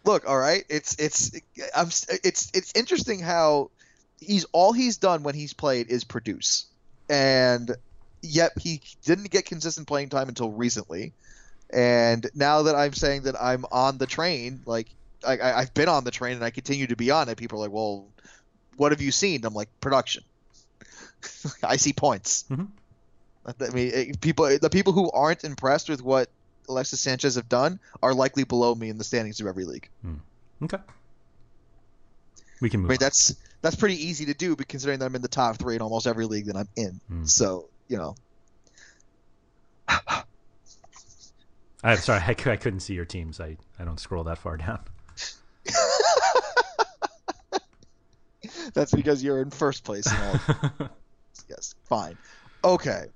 [0.05, 1.33] look all right it's it's
[1.77, 1.89] i'm
[2.23, 3.71] it's it's interesting how
[4.21, 6.67] he's all he's done when he's played is produce
[7.11, 7.73] and
[8.23, 11.13] yet he didn't get consistent playing time until recently
[11.71, 14.89] and now that i'm saying that i'm on the train like
[15.27, 17.59] I, I, i've been on the train and i continue to be on it people
[17.59, 18.07] are like well
[18.77, 20.25] what have you seen i'm like production
[21.63, 22.69] i see points Mhm.
[23.47, 26.29] i mean people the people who aren't impressed with what
[26.69, 29.89] alexis sanchez have done are likely below me in the standings of every league
[30.63, 30.79] Okay.
[32.61, 35.23] We can I mean, that's that's pretty easy to do, but considering that I'm in
[35.23, 37.01] the top three in almost every league that I'm in.
[37.09, 37.25] Hmm.
[37.25, 38.15] So you know,
[41.83, 43.41] I'm sorry, I, I couldn't see your teams.
[43.41, 44.81] I, I don't scroll that far down.
[48.73, 50.07] that's because you're in first place.
[51.49, 52.17] Yes, fine,
[52.63, 53.07] okay.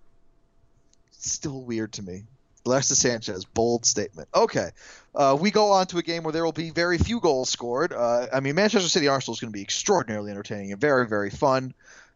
[1.10, 2.24] Still weird to me.
[2.66, 4.28] Alexis Sanchez, bold statement.
[4.34, 4.70] Okay,
[5.14, 7.92] uh, we go on to a game where there will be very few goals scored.
[7.92, 11.30] Uh, I mean, Manchester City Arsenal is going to be extraordinarily entertaining and very, very
[11.30, 11.72] fun.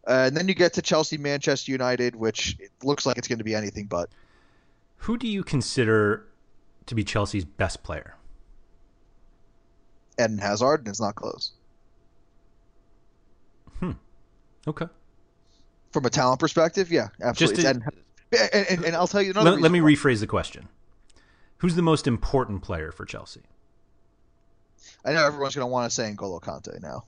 [0.06, 3.38] Uh, and then you get to Chelsea Manchester United, which it looks like it's going
[3.38, 4.10] to be anything but.
[4.98, 6.26] Who do you consider
[6.86, 8.16] to be Chelsea's best player?
[10.20, 11.52] Eden Hazard, and it's not close.
[13.80, 13.92] Hmm.
[14.66, 14.86] Okay.
[15.92, 17.64] From a talent perspective, yeah, absolutely.
[17.64, 17.80] to-
[18.34, 19.50] Ha- and, and, and I'll tell you another.
[19.52, 20.68] Let, let me reason rephrase the question.
[21.58, 23.42] Who's the most important player for Chelsea?
[25.04, 27.04] I know everyone's going to want to say N'Golo Kante now.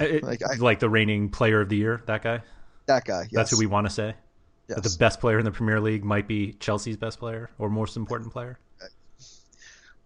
[0.00, 2.42] Uh, like I, like the reigning player of the year, that guy?
[2.86, 3.22] that guy.
[3.22, 3.30] Yes.
[3.32, 4.14] That's who we want to say?
[4.66, 7.96] That the best player in the Premier League might be Chelsea's best player or most
[7.96, 8.58] important player?
[8.82, 8.86] Uh,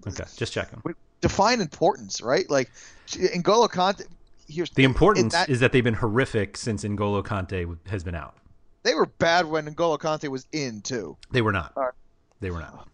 [0.06, 0.82] uh, okay, just checking.
[1.20, 2.48] Define importance, right?
[2.50, 2.70] Like
[3.08, 4.06] N'Golo Kante.
[4.52, 8.36] Here's The importance that- is that they've been horrific since N'Golo Kante has been out.
[8.84, 11.16] they were bad when N'Golo Kante was in too.
[11.30, 11.72] They were not.
[11.76, 11.92] Right.
[12.40, 12.88] They were not.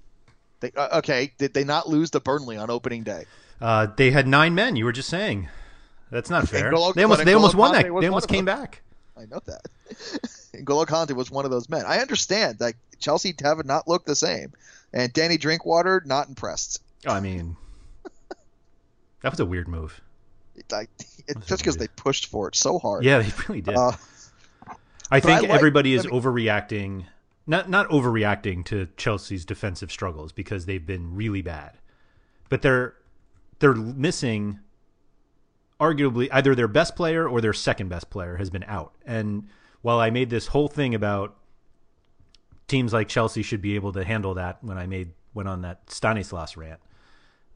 [0.61, 3.25] They, uh, okay, did they not lose to Burnley on opening day?
[3.61, 4.77] Uh, they had nine men.
[4.77, 5.49] You were just saying.
[6.11, 6.71] That's not fair.
[6.73, 7.87] N'Golo- they almost they almost won that.
[7.87, 8.83] Kante They almost came back.
[9.17, 9.63] I know that.
[10.55, 11.85] N'Golo Kante was one of those men.
[11.87, 14.53] I understand that Chelsea have not looked the same,
[14.93, 16.83] and Danny Drinkwater not impressed.
[17.07, 17.57] Oh, I mean,
[19.23, 20.01] that was a weird move.
[20.71, 20.91] Like
[21.27, 23.05] it, just because they pushed for it so hard.
[23.05, 23.77] Yeah, they really did.
[23.77, 23.93] Uh,
[25.11, 27.05] I think I like- everybody is I mean- overreacting.
[27.47, 31.79] Not not overreacting to Chelsea's defensive struggles because they've been really bad,
[32.51, 32.95] but they're
[33.59, 34.61] they're missing
[35.81, 38.93] arguably either their best player or their second best player has been out.
[39.07, 39.49] And
[39.81, 41.37] while I made this whole thing about
[42.67, 45.89] teams like Chelsea should be able to handle that when I made went on that
[45.91, 46.81] Stanislas rant,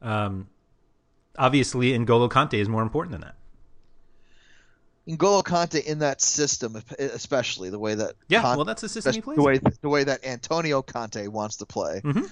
[0.01, 0.47] um,
[1.37, 3.35] obviously N'Golo Kante is more important than that.
[5.07, 9.13] N'Golo Kante in that system, especially the way that Yeah, Conte- well, that's the system
[9.13, 9.35] he plays.
[9.35, 12.01] the way the way that Antonio Conte wants to play.
[12.03, 12.29] Mhm.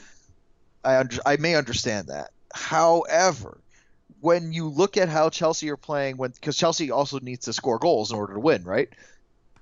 [0.84, 2.32] I under, I may understand that.
[2.54, 3.60] However,
[4.22, 7.78] when you look at how Chelsea are playing, when because Chelsea also needs to score
[7.78, 8.89] goals in order to win, right?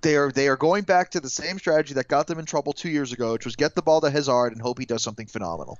[0.01, 2.71] they are they are going back to the same strategy that got them in trouble
[2.71, 5.27] two years ago, which was get the ball to Hazard and hope he does something
[5.27, 5.77] phenomenal.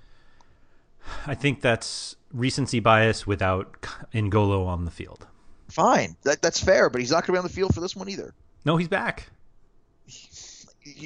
[1.27, 3.81] I think that's recency bias without
[4.13, 5.25] N'Golo on the field.
[5.69, 7.95] Fine, that, that's fair, but he's not going to be on the field for this
[7.95, 8.33] one either.
[8.65, 9.29] No, he's back.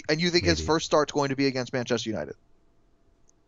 [0.10, 2.36] And you think his first start's going to be against Manchester United?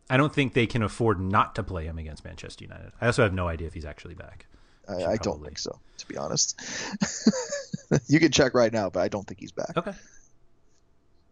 [0.09, 2.91] I don't think they can afford not to play him against Manchester United.
[3.01, 4.45] I also have no idea if he's actually back.
[4.87, 6.61] I, I don't think so, to be honest.
[8.07, 9.75] you can check right now, but I don't think he's back.
[9.75, 9.93] Okay.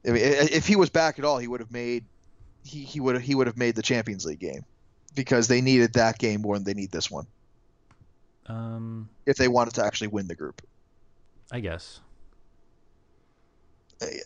[0.07, 2.05] I mean, i- if he was back at all, he would have made
[2.65, 4.63] he, he would he would have made the Champions League game
[5.15, 7.27] because they needed that game more than they need this one
[8.47, 10.61] Um, if they wanted to actually win the group.
[11.51, 11.99] I guess.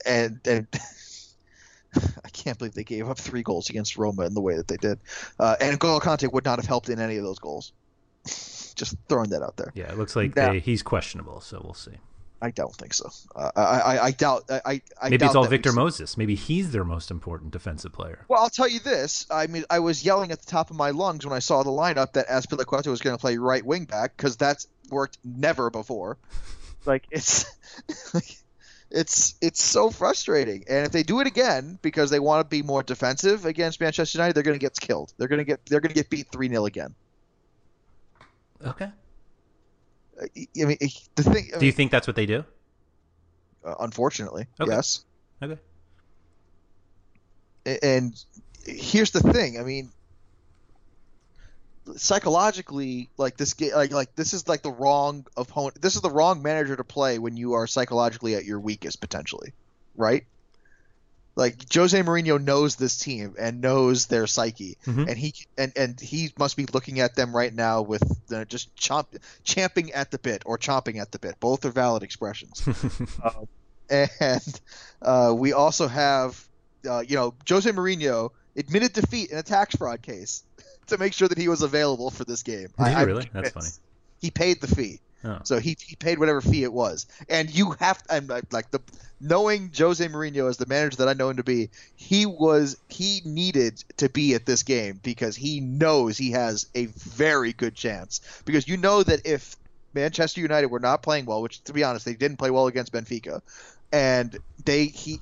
[0.05, 0.67] And and
[2.25, 4.77] I can't believe they gave up three goals against Roma in the way that they
[4.77, 4.99] did.
[5.39, 7.73] Uh, and N'Golo Conte would not have helped in any of those goals.
[8.25, 9.71] Just throwing that out there.
[9.75, 11.97] Yeah, it looks like Now- they, he's questionable, so we'll see.
[12.41, 13.09] I don't think so.
[13.35, 14.43] Uh, I, I I doubt.
[14.49, 16.17] I, I Maybe doubt it's all Victor Moses.
[16.17, 18.25] Maybe he's their most important defensive player.
[18.27, 19.25] Well, I'll tell you this.
[19.31, 21.71] I mean, I was yelling at the top of my lungs when I saw the
[21.71, 26.17] lineup that Azpilicueta was going to play right wing back because that's worked never before.
[26.85, 27.45] Like it's,
[28.91, 30.63] it's it's so frustrating.
[30.69, 34.17] And if they do it again because they want to be more defensive against Manchester
[34.17, 35.13] United, they're going to get killed.
[35.17, 36.95] They're going to get they're going to get beat three 0 again.
[38.65, 38.89] Okay.
[40.19, 40.77] I mean,
[41.15, 41.51] the thing.
[41.55, 42.43] I Do you think that's what they do?
[43.65, 44.71] uh, unfortunately, Okay.
[44.71, 45.03] yes.
[45.43, 45.59] Okay.
[47.83, 48.15] And
[48.67, 49.89] here's the thing i mean
[51.95, 56.09] psychologically like this ga- like like this is like the wrong opponent this is the
[56.11, 59.53] wrong manager to play when you are psychologically at your weakest potentially
[59.95, 60.25] right
[61.37, 65.07] like Jose Mourinho knows this team and knows their psyche Mhm.
[65.07, 68.75] and he and and he must be looking at them right now with uh, just
[68.75, 69.05] chomp,
[69.43, 72.67] champing at the bit or chomping at the bit both are valid expressions
[73.23, 73.47] um,
[74.19, 74.61] and
[75.01, 76.45] uh, we also have,
[76.89, 80.43] uh, you know, Jose Mourinho admitted defeat in a tax fraud case
[80.87, 82.67] to make sure that he was available for this game.
[82.77, 83.29] Did I'm really?
[83.31, 83.69] That's funny.
[84.19, 84.99] He paid the fee,
[85.43, 87.05] So he, he paid whatever fee it was.
[87.29, 88.79] And you have, I'm like, like the
[89.19, 93.21] knowing Jose Mourinho as the manager that I know him to be, he was he
[93.25, 98.21] needed to be at this game because he knows he has a very good chance.
[98.45, 99.55] Because you know that if
[99.93, 102.93] Manchester United were not playing well, which to be honest they didn't play well against
[102.93, 103.41] Benfica,
[103.91, 105.19] and they he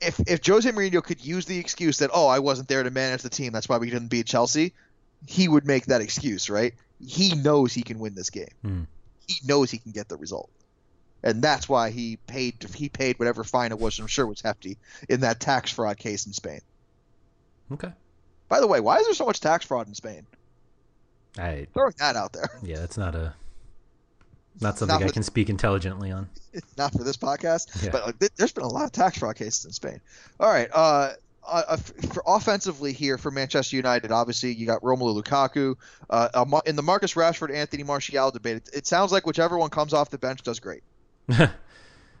[0.00, 3.22] if if Jose Mourinho could use the excuse that oh I wasn't there to manage
[3.22, 4.74] the team that's why we didn't beat Chelsea,
[5.26, 6.74] he would make that excuse right.
[7.04, 8.48] He knows he can win this game.
[8.62, 8.82] Hmm.
[9.26, 10.50] He knows he can get the result,
[11.22, 13.98] and that's why he paid he paid whatever fine it was.
[13.98, 14.78] I'm sure it was hefty
[15.08, 16.60] in that tax fraud case in Spain.
[17.72, 17.92] Okay.
[18.48, 20.26] By the way, why is there so much tax fraud in Spain?
[21.36, 22.48] I Throwing that out there.
[22.62, 23.34] yeah, that's not a
[24.60, 26.28] not something Not I can speak intelligently on.
[26.78, 27.90] not for this podcast, Yeah.
[27.90, 30.00] but like, there's been a lot of tax fraud cases in Spain.
[30.40, 31.12] All right, uh,
[31.48, 31.76] uh, uh,
[32.12, 35.74] for offensively here for Manchester United, obviously you got Romelu Lukaku.
[36.10, 39.92] Uh, in the Marcus Rashford Anthony Martial debate, it, it sounds like whichever one comes
[39.94, 40.82] off the bench does great.
[41.30, 41.48] uh,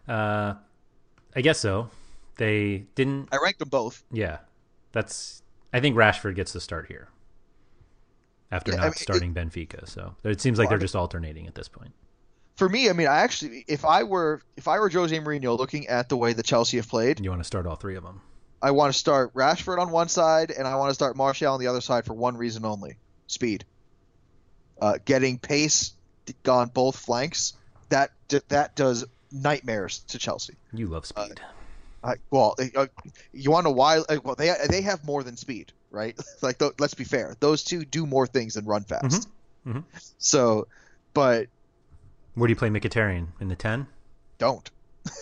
[0.08, 1.90] I guess so.
[2.36, 3.28] They didn't.
[3.32, 4.02] I ranked them both.
[4.12, 4.38] Yeah,
[4.92, 5.42] that's.
[5.72, 7.08] I think Rashford gets the start here
[8.50, 9.88] after Yeah, I not mean, it- starting Benfica.
[9.88, 11.92] So it seems like Well, they're mean- just alternating at this point.
[12.56, 15.86] For me, I mean, I actually, if I were, if I were Jose Mourinho, looking
[15.86, 18.20] at the way that Chelsea have played, You want to start all three of them.
[18.60, 21.60] I want to start Rashford on one side, and I want to start Martial on
[21.60, 23.64] the other side for one reason only: speed.
[24.80, 25.92] Uh, getting pace
[26.48, 27.54] on both flanks
[27.88, 28.10] that
[28.48, 30.54] that does nightmares to Chelsea.
[30.72, 31.40] You love speed.
[32.02, 32.86] Uh, well, uh,
[33.32, 33.98] you want to why?
[33.98, 36.16] Uh, well, they they have more than speed, right?
[36.42, 39.28] like, th- let's be fair; those two do more things than run fast.
[39.66, 39.84] Mhm.
[40.18, 40.68] So,
[41.14, 41.48] but
[42.34, 43.86] Where do you play Mkhitaryan in the ten?
[44.38, 44.70] don't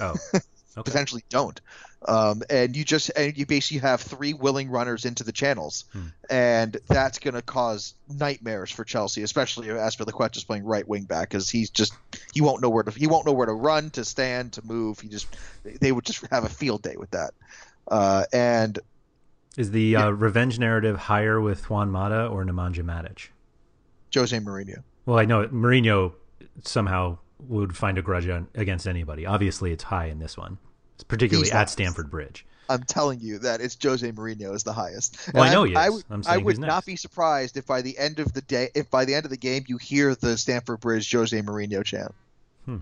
[0.00, 0.42] Oh, okay.
[0.84, 1.60] potentially don't.
[2.04, 6.06] Um, and you just and you basically have three willing runners into the channels, Hmm.
[6.30, 10.86] and that's going to cause nightmares for Chelsea, especially as for the is playing right
[10.86, 11.94] wing back because he's just
[12.34, 15.00] he won't know where to he won't know where to run, to stand, to move.
[15.00, 15.26] He just
[15.64, 17.32] they would just have a field day with that.
[17.88, 18.78] Uh, and
[19.56, 23.28] Is the uh, revenge narrative higher with Juan Mata or Nemanja Matic?
[24.14, 24.82] Jose Mourinho.
[25.06, 26.12] Well, I know Mourinho
[26.64, 27.18] somehow
[27.48, 29.26] would find a grudge on, against anybody.
[29.26, 30.58] Obviously, it's high in this one,
[31.04, 32.46] particularly at Stamford Bridge.
[32.68, 35.30] I'm telling you that it's Jose Mourinho is the highest.
[35.32, 35.92] Well, I know I is.
[35.94, 38.90] would, I'm I would not be surprised if by the end of the day, if
[38.90, 42.12] by the end of the game, you hear the Stamford Bridge Jose Mourinho chant.
[42.64, 42.78] Hmm.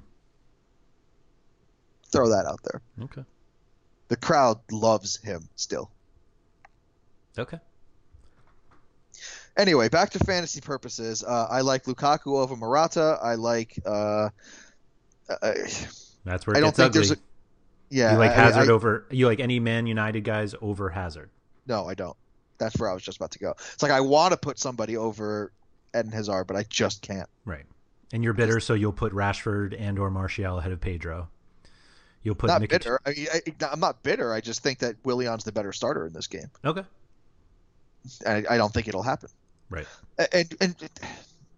[2.10, 2.80] Throw that out there.
[3.04, 3.24] Okay.
[4.08, 5.90] The crowd loves him still.
[7.38, 7.58] Okay.
[9.56, 11.22] Anyway, back to fantasy purposes.
[11.22, 13.18] Uh, I like Lukaku over Morata.
[13.22, 13.78] I like.
[13.84, 14.30] Uh,
[15.28, 15.52] uh,
[16.24, 16.98] That's where it I don't think ugly.
[17.00, 17.18] there's a-
[17.90, 18.68] Yeah, you like I- Hazard over.
[18.68, 19.06] you like I- over.
[19.10, 21.30] You like any Man United guys over Hazard.
[21.66, 22.16] No, I don't.
[22.58, 23.50] That's where I was just about to go.
[23.72, 25.52] It's like I want to put somebody over
[25.96, 27.28] Eden Hazard, but I just can't.
[27.44, 27.64] Right.
[28.12, 31.28] And you're bitter, so you'll put Rashford and or Martial ahead of Pedro.
[32.22, 33.00] You'll put not bitter.
[33.04, 34.32] I, I, I'm not bitter.
[34.32, 36.50] I just think that Willian's the better starter in this game.
[36.64, 36.84] Okay.
[38.26, 39.30] I, I don't think it'll happen.
[39.68, 39.86] Right.
[40.32, 40.76] And, and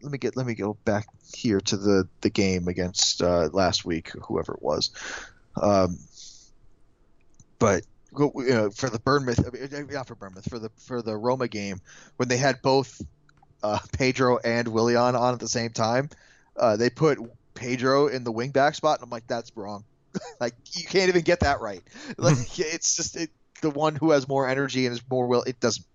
[0.03, 3.85] let me get let me go back here to the the game against uh, last
[3.85, 4.91] week, whoever it was.
[5.61, 5.99] Um,
[7.59, 7.83] but
[8.19, 9.51] you know, for the Bournemouth, I
[9.81, 11.81] mean, not for Bournemouth, for the for the Roma game
[12.17, 13.03] when they had both
[13.63, 16.09] uh, Pedro and Willian on at the same time,
[16.57, 17.19] uh, they put
[17.55, 19.85] Pedro in the wing back spot, and I'm like, that's wrong.
[20.41, 21.83] like you can't even get that right.
[22.19, 23.31] Like it's just it,
[23.61, 25.43] the one who has more energy and is more will.
[25.43, 25.87] It doesn't.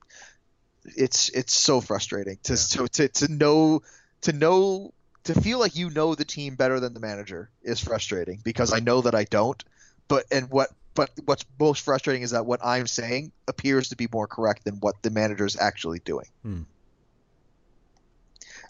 [0.84, 3.82] It's it's so frustrating to to, to to know
[4.22, 4.93] to know
[5.24, 8.80] to feel like you know the team better than the manager is frustrating because I
[8.80, 9.64] know that I don't.
[10.07, 14.07] But and what but what's most frustrating is that what I'm saying appears to be
[14.11, 16.27] more correct than what the manager is actually doing.
[16.43, 16.61] Hmm.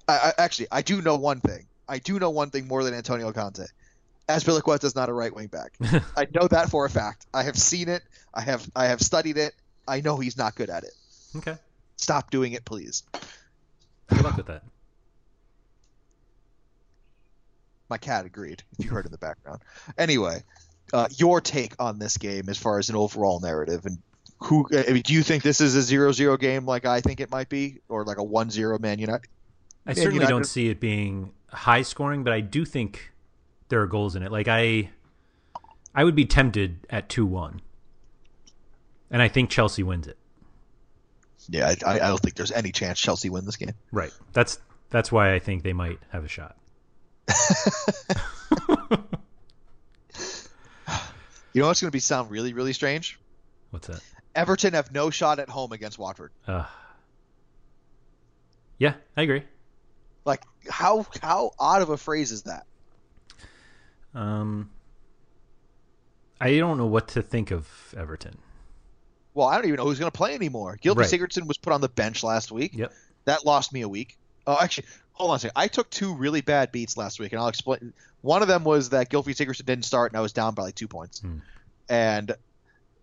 [0.07, 1.65] I, I actually I do know one thing.
[1.88, 3.65] I do know one thing more than Antonio Conte.
[4.30, 5.74] Azpilicueta is not a right wing back.
[6.17, 7.26] I know that for a fact.
[7.34, 8.03] I have seen it.
[8.34, 9.53] I have I have studied it.
[9.88, 10.93] I know he's not good at it.
[11.38, 11.55] Okay.
[11.97, 13.03] Stop doing it, please.
[14.07, 14.63] Good luck with that.
[17.89, 18.63] My cat agreed.
[18.78, 19.61] If you heard in the background.
[19.97, 20.43] Anyway,
[20.94, 23.98] uh, your take on this game as far as an overall narrative and
[24.39, 27.30] who I mean, do you think this is a 0-0 game like I think it
[27.30, 29.28] might be or like a 1-0 Man United?
[29.86, 33.12] I certainly United- don't see it being high scoring, but I do think
[33.70, 34.32] there are goals in it.
[34.32, 34.89] Like I,
[35.94, 37.62] I would be tempted at two one,
[39.10, 40.18] and I think Chelsea wins it.
[41.50, 43.74] Yeah, I, I don't think there's any chance Chelsea win this game.
[43.92, 44.12] Right.
[44.34, 46.58] That's that's why I think they might have a shot.
[51.54, 53.20] You know what's going to be sound really really strange?
[53.72, 54.02] What's that?
[54.36, 56.32] Everton have no shot at home against Watford.
[56.47, 56.66] Uh,
[58.78, 59.43] yeah, I agree.
[60.26, 62.66] Like how how odd of a phrase is that?
[64.14, 64.70] Um,
[66.39, 68.38] I don't know what to think of Everton.
[69.34, 70.78] Well, I don't even know who's going to play anymore.
[70.82, 71.10] Gilbert Right.
[71.10, 72.72] Sigurdsson was put on the bench last week.
[72.76, 72.91] Yep.
[73.26, 74.18] That lost me a week.
[74.45, 74.88] Oh, actually,
[75.22, 75.53] hold on a second.
[75.55, 77.93] I took two really bad beats last week, and I'll explain.
[78.22, 80.76] One of them was that Gylfi Sigurdsson didn't start, and I was down by like
[80.76, 81.19] two points.
[81.19, 81.38] Hmm.
[81.88, 82.36] And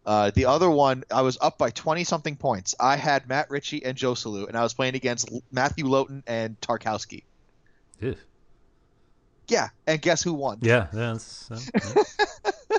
[0.05, 2.75] uh, the other one, I was up by 20 something points.
[2.79, 7.23] I had Matt Ritchie and Joselu, and I was playing against Matthew Lowton and Tarkowski.
[8.01, 8.17] Ew.
[9.47, 10.59] Yeah, and guess who won?
[10.61, 12.03] Yeah, that's uh, yeah.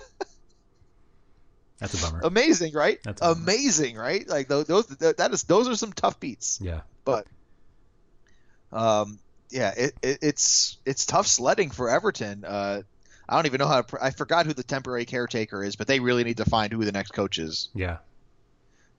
[1.80, 2.22] that's a bummer.
[2.24, 3.00] Amazing, right?
[3.04, 3.42] That's bummer.
[3.42, 4.28] Amazing, right?
[4.28, 6.60] Like those, those that is those are some tough beats.
[6.62, 7.26] Yeah, but
[8.72, 9.20] um,
[9.50, 12.44] yeah, it, it, it's it's tough sledding for Everton.
[12.46, 12.82] Uh,
[13.28, 14.04] I don't even know how to.
[14.04, 16.92] I forgot who the temporary caretaker is, but they really need to find who the
[16.92, 17.98] next coach is yeah,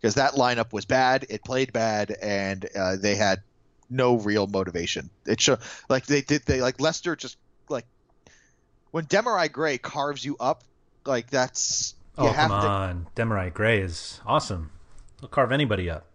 [0.01, 1.27] because that lineup was bad.
[1.29, 3.43] It played bad, and uh, they had
[3.89, 5.11] no real motivation.
[5.27, 6.43] It show like they did.
[6.47, 7.37] They like Leicester just
[7.69, 7.87] like
[8.91, 10.65] when Demarai Gray carves you up,
[11.05, 12.57] like that's you Oh come to.
[12.57, 14.71] on, Demarai Gray is awesome.
[15.21, 16.07] He'll carve anybody up.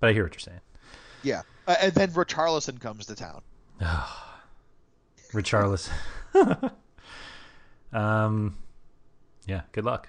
[0.00, 0.60] But I hear what you're saying.
[1.22, 3.42] Yeah, uh, and then Richarlison comes to town.
[5.32, 5.92] Richarlison.
[7.92, 8.56] um,
[9.46, 9.62] yeah.
[9.72, 10.08] Good luck.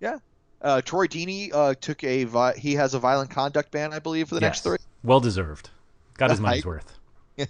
[0.00, 0.18] Yeah.
[0.60, 4.28] Uh, Troy Deeney uh, took a vi- he has a violent conduct ban, I believe,
[4.28, 4.78] for the next three.
[5.04, 5.70] Well deserved.
[6.18, 6.98] Got his money's I- worth.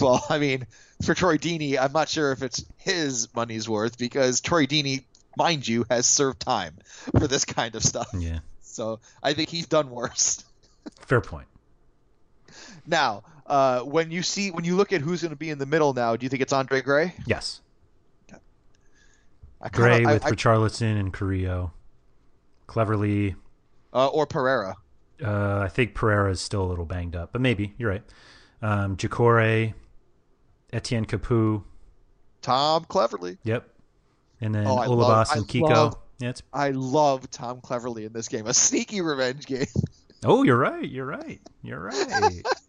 [0.00, 0.66] Well, I mean,
[1.04, 5.04] for Troy Deeney, I'm not sure if it's his money's worth because Troy Deeney,
[5.36, 6.76] mind you, has served time
[7.18, 8.08] for this kind of stuff.
[8.14, 8.38] Yeah.
[8.62, 10.42] So I think he's done worse.
[11.00, 11.46] Fair point.
[12.86, 15.66] Now, uh, when you see when you look at who's going to be in the
[15.66, 17.14] middle now, do you think it's Andre Gray?
[17.26, 17.60] Yes.
[19.60, 21.72] I Gray kinda, I- with I- Richarlison and Carrillo.
[22.68, 23.34] Cleverley,
[23.92, 24.74] uh, or Pereira.
[25.22, 28.02] uh, I think Pereira is still a little banged up, but maybe you're right.
[28.62, 29.74] Um, Jacore,
[30.72, 31.62] Etienne Capoue.
[32.42, 33.38] Tom Cleverley.
[33.44, 33.68] Yep.
[34.40, 35.70] And then Oh, I Olabas love- and I Kiko.
[35.70, 38.46] love- Yeah, I love Tom Cleverley in this game.
[38.46, 39.66] A sneaky revenge game.
[40.24, 40.88] oh, you're right.
[40.88, 41.40] You're right.
[41.62, 42.42] You're right.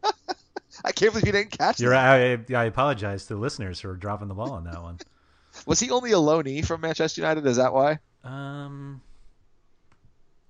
[0.85, 2.47] I can't believe you didn't catch you're that.
[2.47, 2.55] right.
[2.55, 4.99] I, I apologize to the listeners for dropping the ball on that one.
[5.65, 7.45] Was he only a loanee from Manchester United?
[7.47, 7.97] Is that why?
[8.23, 9.01] Um,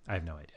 [0.07, 0.49] I have no idea.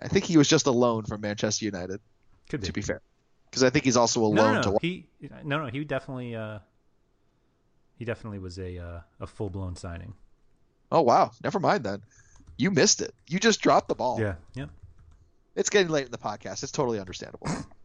[0.00, 2.00] I think he was just a loan from Manchester United.
[2.48, 2.68] Could be.
[2.68, 3.02] To be fair,
[3.50, 4.70] because I think he's also a no, loan no, to.
[4.70, 4.78] no.
[4.80, 5.08] He
[5.44, 5.66] no, no.
[5.66, 6.60] He definitely uh,
[7.96, 10.14] he definitely was a uh, a full blown signing.
[10.92, 12.02] Oh wow, never mind then.
[12.56, 13.12] You missed it.
[13.26, 14.20] You just dropped the ball.
[14.20, 14.34] Yeah.
[14.54, 14.66] Yeah.
[15.56, 16.62] It's getting late in the podcast.
[16.62, 17.48] It's totally understandable.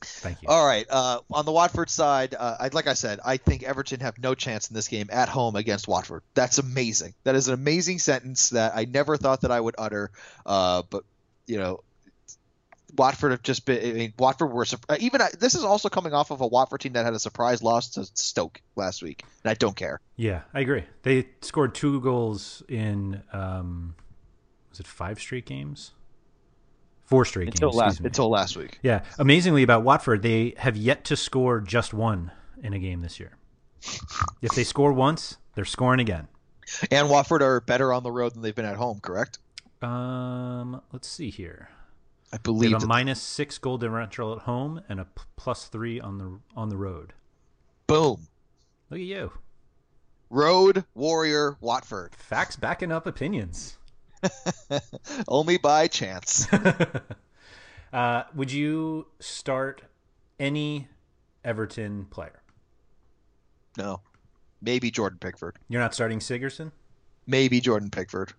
[0.00, 0.48] Thank you.
[0.48, 0.86] All right.
[0.88, 4.34] Uh, on the Watford side, uh, I, like I said, I think Everton have no
[4.34, 6.22] chance in this game at home against Watford.
[6.34, 7.14] That's amazing.
[7.24, 10.10] That is an amazing sentence that I never thought that I would utter.
[10.46, 11.04] Uh, but
[11.46, 11.80] you know,
[12.96, 13.78] Watford have just been.
[13.78, 14.66] I mean, Watford were
[14.98, 15.20] even.
[15.38, 18.04] This is also coming off of a Watford team that had a surprise loss to
[18.04, 20.00] Stoke last week, and I don't care.
[20.16, 20.84] Yeah, I agree.
[21.02, 23.22] They scored two goals in.
[23.32, 23.94] Um,
[24.70, 25.92] was it five straight games?
[27.08, 27.78] Four straight until games.
[27.78, 28.78] Last, until last week.
[28.82, 29.02] Yeah.
[29.18, 32.32] Amazingly about Watford, they have yet to score just one
[32.62, 33.38] in a game this year.
[34.42, 36.28] if they score once, they're scoring again.
[36.90, 39.38] And Watford are better on the road than they've been at home, correct?
[39.80, 41.70] Um, let's see here.
[42.30, 45.06] I believe they have a minus six goal differential at home and a
[45.54, 47.14] three on the on the road.
[47.86, 48.28] Boom!
[48.90, 49.32] Look at you,
[50.28, 52.14] road warrior Watford.
[52.16, 53.78] Facts backing up opinions.
[55.28, 56.46] Only by chance.
[57.92, 59.82] uh, would you start
[60.38, 60.88] any
[61.44, 62.42] Everton player?
[63.76, 64.00] No.
[64.60, 65.56] Maybe Jordan Pickford.
[65.68, 66.72] You're not starting Sigurdsson?
[67.26, 68.32] Maybe Jordan Pickford.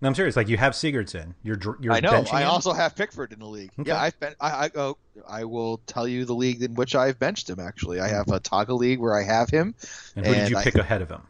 [0.00, 0.36] No, I'm serious.
[0.36, 1.34] Like you have Sigurdsson.
[1.42, 1.92] You're you're.
[1.92, 2.24] I know.
[2.32, 2.48] I him?
[2.48, 3.72] also have Pickford in the league.
[3.80, 3.88] Okay.
[3.88, 4.34] Yeah, I've been.
[4.40, 4.96] I, I oh,
[5.28, 7.58] I will tell you the league in which I've benched him.
[7.58, 9.74] Actually, I have a Togga league where I have him.
[10.14, 11.22] And who and did you pick I, ahead of him?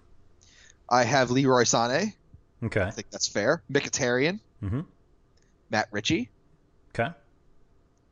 [0.91, 2.13] I have Leroy Sané.
[2.63, 2.83] Okay.
[2.83, 3.63] I think that's fair.
[3.71, 4.41] Mkhitaryan.
[4.63, 4.81] Mm-hmm.
[5.71, 6.31] Matt Ritchie.
[6.91, 7.13] Okay.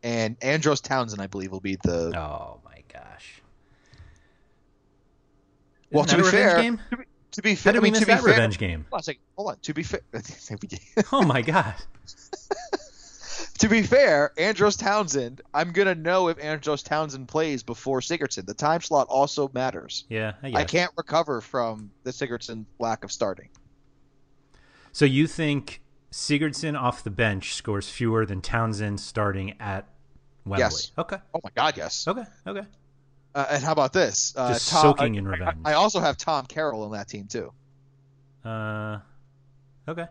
[0.03, 2.17] And Andros Townsend, I believe, will be the.
[2.17, 3.43] Oh my gosh.
[5.91, 6.81] Well, to be fair, game?
[6.91, 8.87] To, be, to be fair, How did we I mean, miss that fair, revenge game?
[8.91, 9.59] Hold on, hold on.
[9.61, 10.01] To be fair,
[11.13, 11.75] oh my god.
[13.59, 18.47] to be fair, Andros Townsend, I'm gonna know if Andros Townsend plays before Sigurdsson.
[18.47, 20.05] The time slot also matters.
[20.09, 23.49] Yeah, I, I can't recover from the Sigurdsson lack of starting.
[24.97, 29.87] So you think Sigurdsson off the bench scores fewer than Townsend starting at
[30.47, 30.61] Wembley?
[30.61, 30.93] Yes.
[30.97, 31.19] Okay.
[31.35, 32.09] Oh my God, yes.
[32.09, 32.25] Okay.
[32.47, 32.67] Okay.
[33.35, 34.33] Uh, and how about this?
[34.35, 35.59] Uh, Just Tom, soaking in revenge.
[35.67, 37.53] I, I, also have Tom Carroll on that team too.
[38.43, 39.01] Uh,
[39.87, 40.07] okay.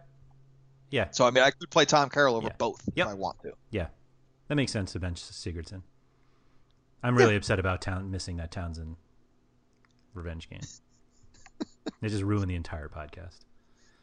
[0.91, 1.07] Yeah.
[1.09, 2.55] So I mean, I could play Tom Carroll over yeah.
[2.59, 3.07] both yep.
[3.07, 3.53] if I want to.
[3.71, 3.88] Yeah,
[4.49, 5.81] that makes sense to bench Sigurdsson.
[7.01, 7.38] I'm really yeah.
[7.38, 8.97] upset about Town missing that Townsend
[10.13, 10.61] revenge game.
[12.01, 13.39] they just ruined the entire podcast.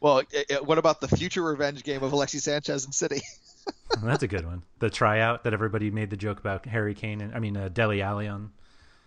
[0.03, 0.21] Well,
[0.65, 3.21] what about the future revenge game of Alexis Sanchez and City?
[4.03, 4.63] That's a good one.
[4.79, 8.01] The tryout that everybody made the joke about Harry Kane and I mean uh, Dele
[8.01, 8.51] Alli on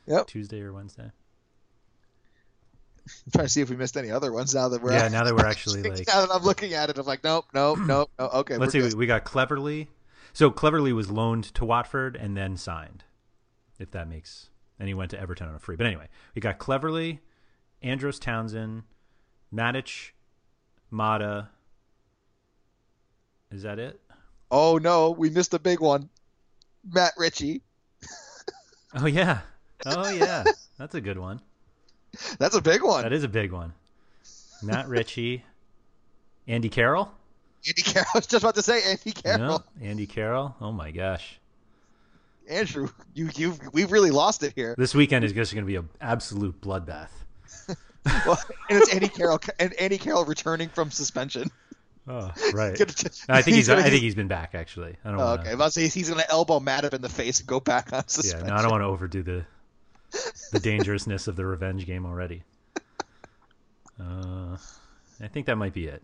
[0.07, 0.27] yep.
[0.27, 1.03] Tuesday or Wednesday.
[3.09, 5.09] I'm trying to see if we missed any other ones now that we're yeah.
[5.13, 7.79] Now that we're actually like now that I'm looking at it, I'm like, nope, nope,
[7.85, 8.35] nope, nope.
[8.35, 8.81] Okay, let's see.
[8.81, 8.95] Good.
[8.95, 9.89] We got Cleverley
[10.33, 13.05] So Cleverley was loaned to Watford and then signed,
[13.79, 14.49] if that makes.
[14.79, 15.77] And he went to Everton on a free.
[15.77, 17.19] But anyway, we got Cleverley
[17.83, 18.85] Andros Townsend,
[19.55, 20.13] Matic,
[20.91, 21.49] Mata.
[23.51, 24.01] Is that it?
[24.51, 26.09] Oh no, we missed a big one.
[26.89, 27.63] Matt Ritchie.
[28.95, 29.41] oh yeah.
[29.85, 30.45] Oh yeah.
[30.79, 31.41] That's a good one.
[32.39, 33.03] That's a big one.
[33.03, 33.73] That is a big one.
[34.63, 35.45] Matt Ritchie.
[36.49, 37.11] Andy Carroll?
[37.67, 38.09] Andy Carroll.
[38.15, 39.65] I was just about to say Andy Carroll.
[39.81, 40.55] No, Andy Carroll.
[40.61, 41.39] Oh my gosh.
[42.49, 44.75] Andrew, you you we've really lost it here.
[44.79, 47.09] This weekend is just going to be an absolute bloodbath.
[48.27, 48.39] well,
[48.69, 51.51] and it's Andy Carroll and Andy Carroll returning from suspension.
[52.09, 52.81] Oh, right.
[52.81, 53.69] I think he's.
[53.69, 54.97] I think he's been back actually.
[55.05, 55.21] I don't.
[55.21, 55.43] Oh, wanna...
[55.43, 57.93] Okay, about to say he's going to elbow Matip in the face and go back
[57.93, 58.47] on suspension.
[58.47, 59.45] Yeah, no, I don't want to overdo the
[60.53, 62.43] the dangerousness of the revenge game already.
[63.99, 64.59] Uh,
[65.23, 66.03] I think that might be it.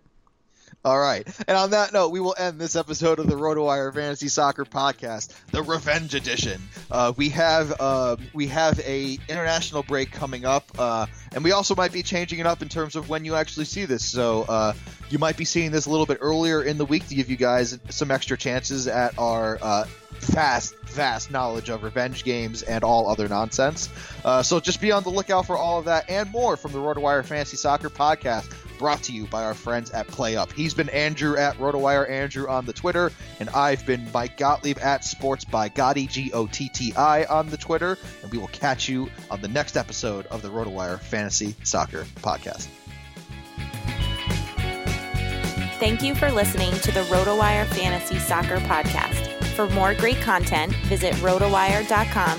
[0.84, 1.26] All right.
[1.46, 5.32] And on that note, we will end this episode of the RotoWire Fantasy Soccer Podcast,
[5.50, 6.60] the Revenge Edition.
[6.90, 11.74] Uh, we have uh, we have a international break coming up, uh, and we also
[11.74, 14.04] might be changing it up in terms of when you actually see this.
[14.04, 14.72] So uh,
[15.08, 17.36] you might be seeing this a little bit earlier in the week to give you
[17.36, 19.84] guys some extra chances at our uh,
[20.20, 23.88] vast, vast knowledge of revenge games and all other nonsense.
[24.24, 26.78] Uh, so just be on the lookout for all of that and more from the
[26.78, 28.52] RotoWire Fantasy Soccer Podcast
[28.82, 30.50] brought to you by our friends at PlayUp.
[30.50, 35.04] He's been Andrew at RotoWire Andrew on the Twitter, and I've been Mike Gottlieb at
[35.04, 37.96] Sports by Gotti, G O T T I, on the Twitter.
[38.24, 42.66] And we will catch you on the next episode of the RotoWire Fantasy Soccer Podcast.
[45.78, 49.28] Thank you for listening to the RotoWire Fantasy Soccer Podcast.
[49.54, 52.38] For more great content, visit rotowire.com